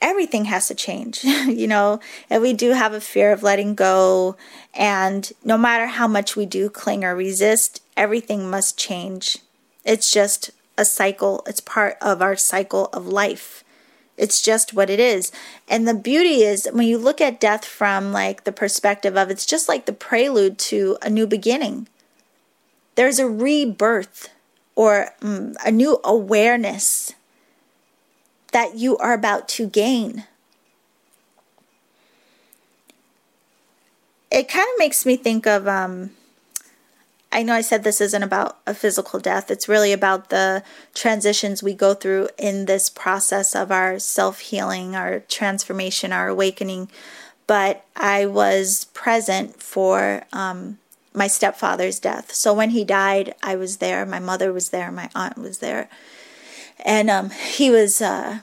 everything 0.00 0.46
has 0.46 0.68
to 0.68 0.74
change. 0.74 1.24
you 1.24 1.66
know, 1.66 2.00
and 2.28 2.42
we 2.42 2.52
do 2.52 2.70
have 2.70 2.92
a 2.92 3.00
fear 3.00 3.32
of 3.32 3.42
letting 3.42 3.74
go. 3.74 4.36
And 4.74 5.30
no 5.44 5.58
matter 5.58 5.86
how 5.86 6.08
much 6.08 6.36
we 6.36 6.46
do 6.46 6.70
cling 6.70 7.04
or 7.04 7.14
resist, 7.14 7.82
everything 7.96 8.50
must 8.50 8.78
change. 8.78 9.38
It's 9.84 10.10
just 10.10 10.50
a 10.76 10.84
cycle, 10.84 11.42
it's 11.46 11.60
part 11.60 11.96
of 12.00 12.22
our 12.22 12.36
cycle 12.36 12.86
of 12.92 13.06
life. 13.06 13.64
It's 14.16 14.42
just 14.42 14.74
what 14.74 14.90
it 14.90 15.00
is. 15.00 15.32
And 15.66 15.88
the 15.88 15.94
beauty 15.94 16.42
is 16.42 16.68
when 16.72 16.86
you 16.86 16.98
look 16.98 17.22
at 17.22 17.40
death 17.40 17.64
from 17.64 18.12
like 18.12 18.44
the 18.44 18.52
perspective 18.52 19.16
of 19.16 19.30
it's 19.30 19.46
just 19.46 19.68
like 19.68 19.86
the 19.86 19.94
prelude 19.94 20.58
to 20.58 20.98
a 21.00 21.08
new 21.08 21.26
beginning. 21.26 21.88
There's 22.96 23.18
a 23.18 23.28
rebirth 23.28 24.28
or 24.74 25.14
um, 25.22 25.54
a 25.64 25.70
new 25.70 26.00
awareness 26.04 27.14
that 28.52 28.76
you 28.76 28.96
are 28.98 29.12
about 29.12 29.48
to 29.50 29.66
gain. 29.66 30.24
It 34.30 34.48
kind 34.48 34.66
of 34.72 34.78
makes 34.78 35.04
me 35.04 35.16
think 35.16 35.46
of 35.46 35.66
um, 35.66 36.10
I 37.32 37.44
know 37.44 37.54
I 37.54 37.60
said 37.60 37.84
this 37.84 38.00
isn't 38.00 38.22
about 38.22 38.58
a 38.66 38.74
physical 38.74 39.20
death. 39.20 39.50
It's 39.50 39.68
really 39.68 39.92
about 39.92 40.30
the 40.30 40.64
transitions 40.94 41.62
we 41.62 41.74
go 41.74 41.94
through 41.94 42.28
in 42.36 42.66
this 42.66 42.90
process 42.90 43.54
of 43.54 43.70
our 43.70 43.98
self 43.98 44.40
healing, 44.40 44.96
our 44.96 45.20
transformation, 45.20 46.12
our 46.12 46.28
awakening. 46.28 46.90
But 47.46 47.84
I 47.96 48.26
was 48.26 48.86
present 48.86 49.62
for 49.62 50.24
um, 50.32 50.78
my 51.14 51.28
stepfather's 51.28 52.00
death. 52.00 52.32
So 52.32 52.52
when 52.52 52.70
he 52.70 52.84
died, 52.84 53.34
I 53.42 53.56
was 53.56 53.76
there. 53.76 54.04
My 54.06 54.20
mother 54.20 54.52
was 54.52 54.70
there. 54.70 54.90
My 54.90 55.08
aunt 55.14 55.38
was 55.38 55.58
there 55.58 55.88
and 56.84 57.10
um, 57.10 57.30
he 57.30 57.70
was 57.70 58.00
uh, 58.00 58.40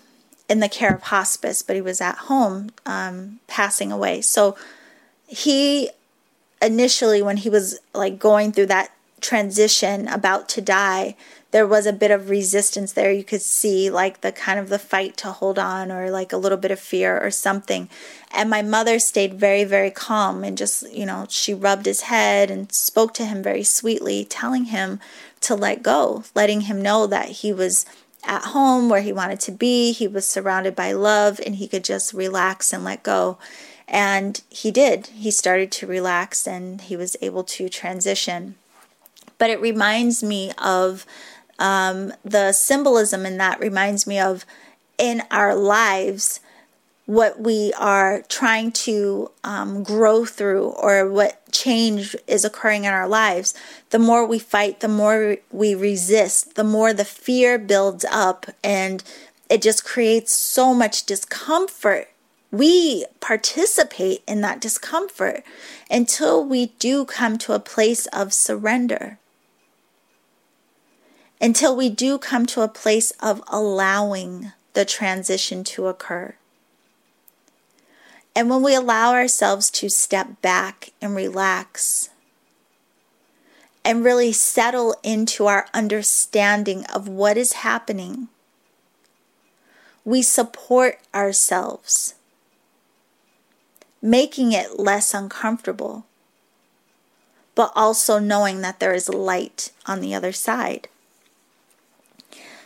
in 0.49 0.59
the 0.59 0.69
care 0.69 0.93
of 0.93 1.03
hospice, 1.03 1.61
but 1.61 1.75
he 1.75 1.81
was 1.81 2.01
at 2.01 2.17
home 2.17 2.69
um, 2.85 3.39
passing 3.47 3.91
away. 3.91 4.21
So 4.21 4.57
he 5.27 5.89
initially, 6.61 7.21
when 7.21 7.37
he 7.37 7.49
was 7.49 7.79
like 7.93 8.19
going 8.19 8.51
through 8.51 8.67
that 8.67 8.91
transition, 9.19 10.07
about 10.07 10.47
to 10.49 10.61
die, 10.61 11.15
there 11.51 11.65
was 11.65 11.85
a 11.85 11.93
bit 11.93 12.11
of 12.11 12.29
resistance 12.29 12.93
there. 12.93 13.11
You 13.11 13.23
could 13.23 13.41
see 13.41 13.89
like 13.89 14.21
the 14.21 14.31
kind 14.31 14.59
of 14.59 14.69
the 14.69 14.79
fight 14.79 15.17
to 15.17 15.31
hold 15.31 15.57
on, 15.57 15.91
or 15.91 16.11
like 16.11 16.33
a 16.33 16.37
little 16.37 16.57
bit 16.57 16.71
of 16.71 16.79
fear 16.79 17.19
or 17.19 17.31
something. 17.31 17.89
And 18.31 18.49
my 18.49 18.61
mother 18.61 18.99
stayed 18.99 19.35
very, 19.35 19.63
very 19.63 19.89
calm 19.91 20.43
and 20.43 20.57
just, 20.57 20.91
you 20.91 21.05
know, 21.05 21.25
she 21.29 21.53
rubbed 21.53 21.85
his 21.85 22.01
head 22.01 22.51
and 22.51 22.71
spoke 22.71 23.13
to 23.15 23.25
him 23.25 23.41
very 23.41 23.63
sweetly, 23.63 24.25
telling 24.25 24.65
him 24.65 24.99
to 25.41 25.55
let 25.55 25.83
go, 25.83 26.23
letting 26.35 26.61
him 26.61 26.81
know 26.81 27.07
that 27.07 27.29
he 27.29 27.53
was 27.53 27.85
at 28.27 28.43
home 28.45 28.89
where 28.89 29.01
he 29.01 29.13
wanted 29.13 29.39
to 29.41 29.51
be. 29.51 29.91
He 29.91 30.07
was 30.07 30.27
surrounded 30.27 30.75
by 30.75 30.91
love 30.91 31.39
and 31.45 31.55
he 31.55 31.67
could 31.67 31.83
just 31.83 32.13
relax 32.13 32.73
and 32.73 32.83
let 32.83 33.03
go. 33.03 33.37
And 33.87 34.41
he 34.49 34.69
did. 34.69 35.07
He 35.07 35.31
started 35.31 35.71
to 35.73 35.87
relax 35.87 36.45
and 36.45 36.81
he 36.81 36.95
was 36.95 37.15
able 37.21 37.43
to 37.45 37.69
transition. 37.69 38.55
But 39.37 39.49
it 39.49 39.61
reminds 39.61 40.23
me 40.23 40.51
of 40.57 41.05
um, 41.57 42.13
the 42.23 42.51
symbolism 42.51 43.25
in 43.25 43.37
that, 43.37 43.59
reminds 43.59 44.05
me 44.05 44.19
of 44.19 44.45
in 44.97 45.23
our 45.31 45.55
lives 45.55 46.39
what 47.07 47.39
we 47.39 47.71
are 47.79 48.21
trying 48.23 48.69
to 48.69 49.31
um, 49.45 49.81
grow 49.81 50.25
through 50.25 50.65
or 50.65 51.09
what 51.09 51.41
change 51.53 52.15
is 52.27 52.43
occurring 52.43 52.83
in 52.83 52.93
our 52.93 53.07
lives, 53.07 53.53
the 53.91 53.97
more 53.97 54.25
we 54.25 54.37
fight, 54.37 54.81
the 54.81 54.89
more 54.89 55.37
we 55.49 55.73
resist, 55.73 56.55
the 56.55 56.65
more 56.65 56.93
the 56.93 57.05
fear 57.05 57.57
builds 57.57 58.05
up, 58.11 58.45
and 58.61 59.05
it 59.49 59.61
just 59.61 59.85
creates 59.85 60.33
so 60.33 60.73
much 60.73 61.05
discomfort. 61.05 62.09
We 62.51 63.05
participate 63.21 64.21
in 64.27 64.41
that 64.41 64.59
discomfort 64.59 65.43
until 65.89 66.43
we 66.43 66.67
do 66.77 67.05
come 67.05 67.37
to 67.39 67.53
a 67.53 67.59
place 67.59 68.05
of 68.07 68.33
surrender. 68.33 69.17
Until 71.39 71.73
we 71.73 71.89
do 71.89 72.17
come 72.17 72.45
to 72.47 72.61
a 72.61 72.67
place 72.67 73.11
of 73.21 73.41
allowing 73.47 74.51
the 74.73 74.83
transition 74.83 75.63
to 75.65 75.87
occur. 75.87 76.35
And 78.37 78.51
when 78.51 78.61
we 78.61 78.75
allow 78.75 79.13
ourselves 79.13 79.71
to 79.71 79.89
step 79.89 80.43
back 80.43 80.91
and 81.01 81.15
relax 81.15 82.11
and 83.83 84.05
really 84.05 84.31
settle 84.31 84.95
into 85.01 85.47
our 85.47 85.65
understanding 85.73 86.85
of 86.93 87.07
what 87.07 87.35
is 87.35 87.53
happening, 87.53 88.27
we 90.05 90.21
support 90.21 90.99
ourselves, 91.15 92.13
making 94.03 94.51
it 94.51 94.77
less 94.77 95.15
uncomfortable, 95.15 96.05
but 97.55 97.71
also 97.75 98.19
knowing 98.19 98.61
that 98.61 98.79
there 98.79 98.93
is 98.93 99.09
light 99.09 99.71
on 99.87 99.99
the 99.99 100.13
other 100.13 100.31
side. 100.31 100.89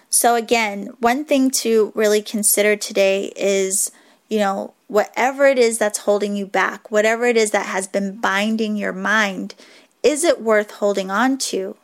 So, 0.10 0.36
again, 0.36 0.88
one 1.00 1.24
thing 1.24 1.50
to 1.64 1.94
really 1.96 2.22
consider 2.22 2.76
today 2.76 3.32
is 3.38 3.90
you 4.32 4.40
know, 4.40 4.74
whatever 4.92 5.46
it 5.46 5.58
is 5.58 5.78
that's 5.78 6.00
holding 6.00 6.36
you 6.36 6.46
back, 6.46 6.92
whatever 6.92 7.26
it 7.26 7.38
is 7.38 7.52
that 7.52 7.66
has 7.66 7.88
been 7.88 8.18
binding 8.18 8.76
your 8.76 8.92
mind, 8.92 9.56
is 10.04 10.26
it 10.26 10.42
worth 10.42 10.70
holding 10.72 11.10
on 11.10 11.38
to? 11.38 11.78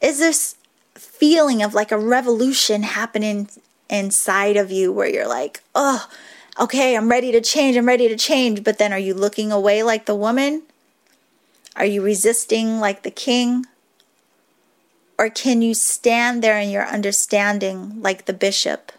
Is 0.00 0.20
this 0.20 0.54
feeling 0.94 1.64
of 1.64 1.74
like 1.74 1.90
a 1.90 1.98
revolution 1.98 2.84
happening 2.84 3.48
inside 3.90 4.56
of 4.56 4.70
you 4.70 4.92
where 4.92 5.08
you're 5.08 5.26
like, 5.26 5.64
oh, 5.74 6.06
okay, 6.60 6.96
I'm 6.96 7.08
ready 7.08 7.32
to 7.32 7.40
change, 7.40 7.76
I'm 7.76 7.86
ready 7.86 8.06
to 8.06 8.16
change. 8.16 8.62
But 8.62 8.78
then 8.78 8.92
are 8.92 8.98
you 8.98 9.12
looking 9.12 9.50
away 9.50 9.82
like 9.82 10.06
the 10.06 10.14
woman? 10.14 10.62
Are 11.74 11.84
you 11.84 12.02
resisting 12.02 12.78
like 12.78 13.02
the 13.02 13.10
king? 13.10 13.66
Or 15.18 15.28
can 15.28 15.60
you 15.60 15.74
stand 15.74 16.40
there 16.40 16.60
in 16.60 16.70
your 16.70 16.86
understanding 16.86 18.00
like 18.00 18.26
the 18.26 18.32
bishop? 18.32 18.92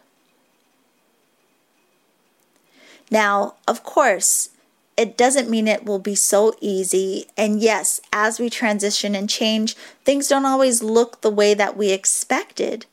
Now, 3.10 3.56
of 3.68 3.84
course, 3.84 4.50
it 4.98 5.16
doesn't 5.16 5.50
mean 5.50 5.68
it 5.68 5.86
will 5.86 6.00
be 6.00 6.16
so 6.16 6.56
easy. 6.60 7.28
And 7.38 7.62
yes, 7.62 8.02
as 8.12 8.40
we 8.40 8.50
transition 8.50 9.16
and 9.16 9.30
change, 9.30 9.76
things 10.04 10.28
don't 10.28 10.46
always 10.46 10.82
look 10.82 11.22
the 11.22 11.30
way 11.30 11.54
that 11.54 11.78
we 11.78 11.92
expected. 11.92 12.86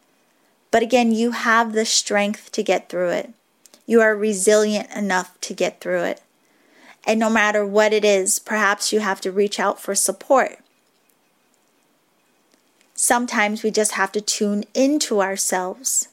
But 0.71 0.83
again, 0.83 1.13
you 1.13 1.31
have 1.31 1.73
the 1.73 1.87
strength 1.87 2.53
to 2.53 2.63
get 2.63 2.89
through 2.89 3.11
it. 3.11 3.33
You 3.87 4.01
are 4.01 4.15
resilient 4.15 4.91
enough 4.95 5.41
to 5.43 5.55
get 5.55 5.81
through 5.81 6.05
it. 6.05 6.23
And 7.07 7.21
no 7.21 7.31
matter 7.31 7.67
what 7.67 7.93
it 7.93 8.05
is, 8.05 8.39
perhaps 8.39 8.93
you 8.93 9.01
have 9.01 9.21
to 9.23 9.33
reach 9.33 9.59
out 9.61 9.81
for 9.81 9.95
support. 9.95 10.59
Sometimes 12.95 13.63
we 13.63 13.71
just 13.71 13.93
have 13.93 14.13
to 14.13 14.21
tune 14.21 14.65
into 14.75 15.21
ourselves. 15.21 16.09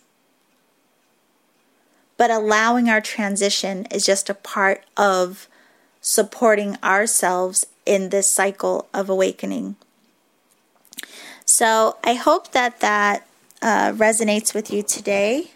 But 2.22 2.30
allowing 2.30 2.88
our 2.88 3.02
transition 3.02 3.88
is 3.90 4.06
just 4.06 4.30
a 4.30 4.36
part 4.36 4.84
of 4.96 5.48
supporting 6.02 6.78
ourselves 6.84 7.66
in 7.84 8.10
this 8.10 8.30
cycle 8.30 8.88
of 8.94 9.10
awakening. 9.10 9.76
So 11.46 11.98
I 12.04 12.14
hope 12.14 12.52
that 12.52 12.80
that 12.80 13.26
uh, 13.64 13.94
resonates 13.94 14.54
with 14.54 14.72
you 14.72 14.84
today. 14.84 15.50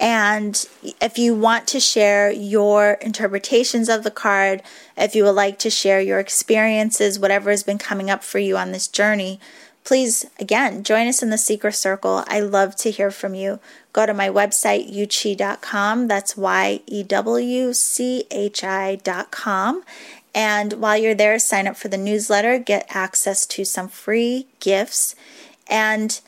And 0.00 0.66
if 1.02 1.18
you 1.18 1.34
want 1.34 1.68
to 1.68 1.80
share 1.80 2.30
your 2.30 2.92
interpretations 3.02 3.90
of 3.90 4.04
the 4.04 4.10
card, 4.10 4.62
if 4.96 5.14
you 5.14 5.24
would 5.24 5.32
like 5.32 5.58
to 5.58 5.68
share 5.68 6.00
your 6.00 6.18
experiences, 6.18 7.18
whatever 7.18 7.50
has 7.50 7.62
been 7.62 7.76
coming 7.76 8.08
up 8.08 8.24
for 8.24 8.38
you 8.38 8.56
on 8.56 8.72
this 8.72 8.88
journey, 8.88 9.38
please, 9.84 10.26
again, 10.38 10.82
join 10.84 11.06
us 11.06 11.22
in 11.22 11.30
the 11.30 11.38
Seekers 11.38 11.78
Circle. 11.78 12.24
I 12.26 12.40
love 12.40 12.76
to 12.76 12.90
hear 12.90 13.10
from 13.10 13.34
you. 13.34 13.58
Go 13.92 14.06
to 14.06 14.14
my 14.14 14.28
website, 14.28 14.92
yewchi.com. 14.92 16.08
That's 16.08 16.36
Y 16.36 16.80
E 16.86 17.02
W 17.02 17.72
C 17.72 18.24
H 18.30 18.62
I.com. 18.62 19.82
And 20.34 20.74
while 20.74 20.96
you're 20.96 21.14
there, 21.14 21.38
sign 21.38 21.66
up 21.66 21.76
for 21.76 21.88
the 21.88 21.96
newsletter, 21.96 22.58
get 22.58 22.86
access 22.94 23.46
to 23.46 23.64
some 23.64 23.88
free 23.88 24.46
gifts. 24.60 25.16
And 25.66 26.20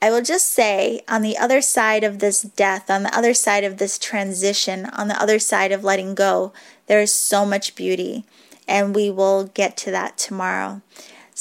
I 0.00 0.10
will 0.10 0.22
just 0.22 0.48
say, 0.48 1.02
on 1.08 1.22
the 1.22 1.38
other 1.38 1.60
side 1.60 2.04
of 2.04 2.18
this 2.18 2.42
death, 2.42 2.90
on 2.90 3.04
the 3.04 3.16
other 3.16 3.34
side 3.34 3.64
of 3.64 3.78
this 3.78 3.98
transition, 3.98 4.86
on 4.86 5.08
the 5.08 5.20
other 5.20 5.38
side 5.38 5.72
of 5.72 5.84
letting 5.84 6.14
go, 6.14 6.52
there 6.86 7.00
is 7.00 7.12
so 7.12 7.46
much 7.46 7.74
beauty. 7.74 8.24
And 8.68 8.94
we 8.94 9.10
will 9.10 9.44
get 9.44 9.76
to 9.78 9.90
that 9.90 10.18
tomorrow. 10.18 10.82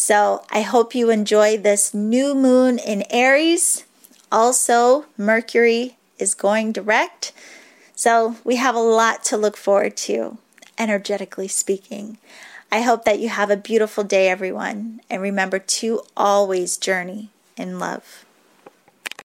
So 0.01 0.43
I 0.49 0.61
hope 0.61 0.95
you 0.95 1.11
enjoy 1.11 1.57
this 1.57 1.93
new 1.93 2.33
moon 2.33 2.79
in 2.79 3.03
Aries. 3.11 3.85
Also, 4.31 5.05
Mercury 5.15 5.95
is 6.17 6.33
going 6.33 6.71
direct. 6.71 7.31
So 7.93 8.37
we 8.43 8.55
have 8.55 8.73
a 8.73 8.79
lot 8.79 9.23
to 9.25 9.37
look 9.37 9.55
forward 9.55 9.95
to, 9.97 10.39
energetically 10.75 11.47
speaking. 11.47 12.17
I 12.71 12.81
hope 12.81 13.05
that 13.05 13.19
you 13.19 13.29
have 13.29 13.51
a 13.51 13.55
beautiful 13.55 14.03
day, 14.03 14.27
everyone. 14.27 15.01
And 15.07 15.21
remember 15.21 15.59
to 15.59 16.01
always 16.17 16.77
journey 16.77 17.29
in 17.55 17.77
love. 17.77 18.25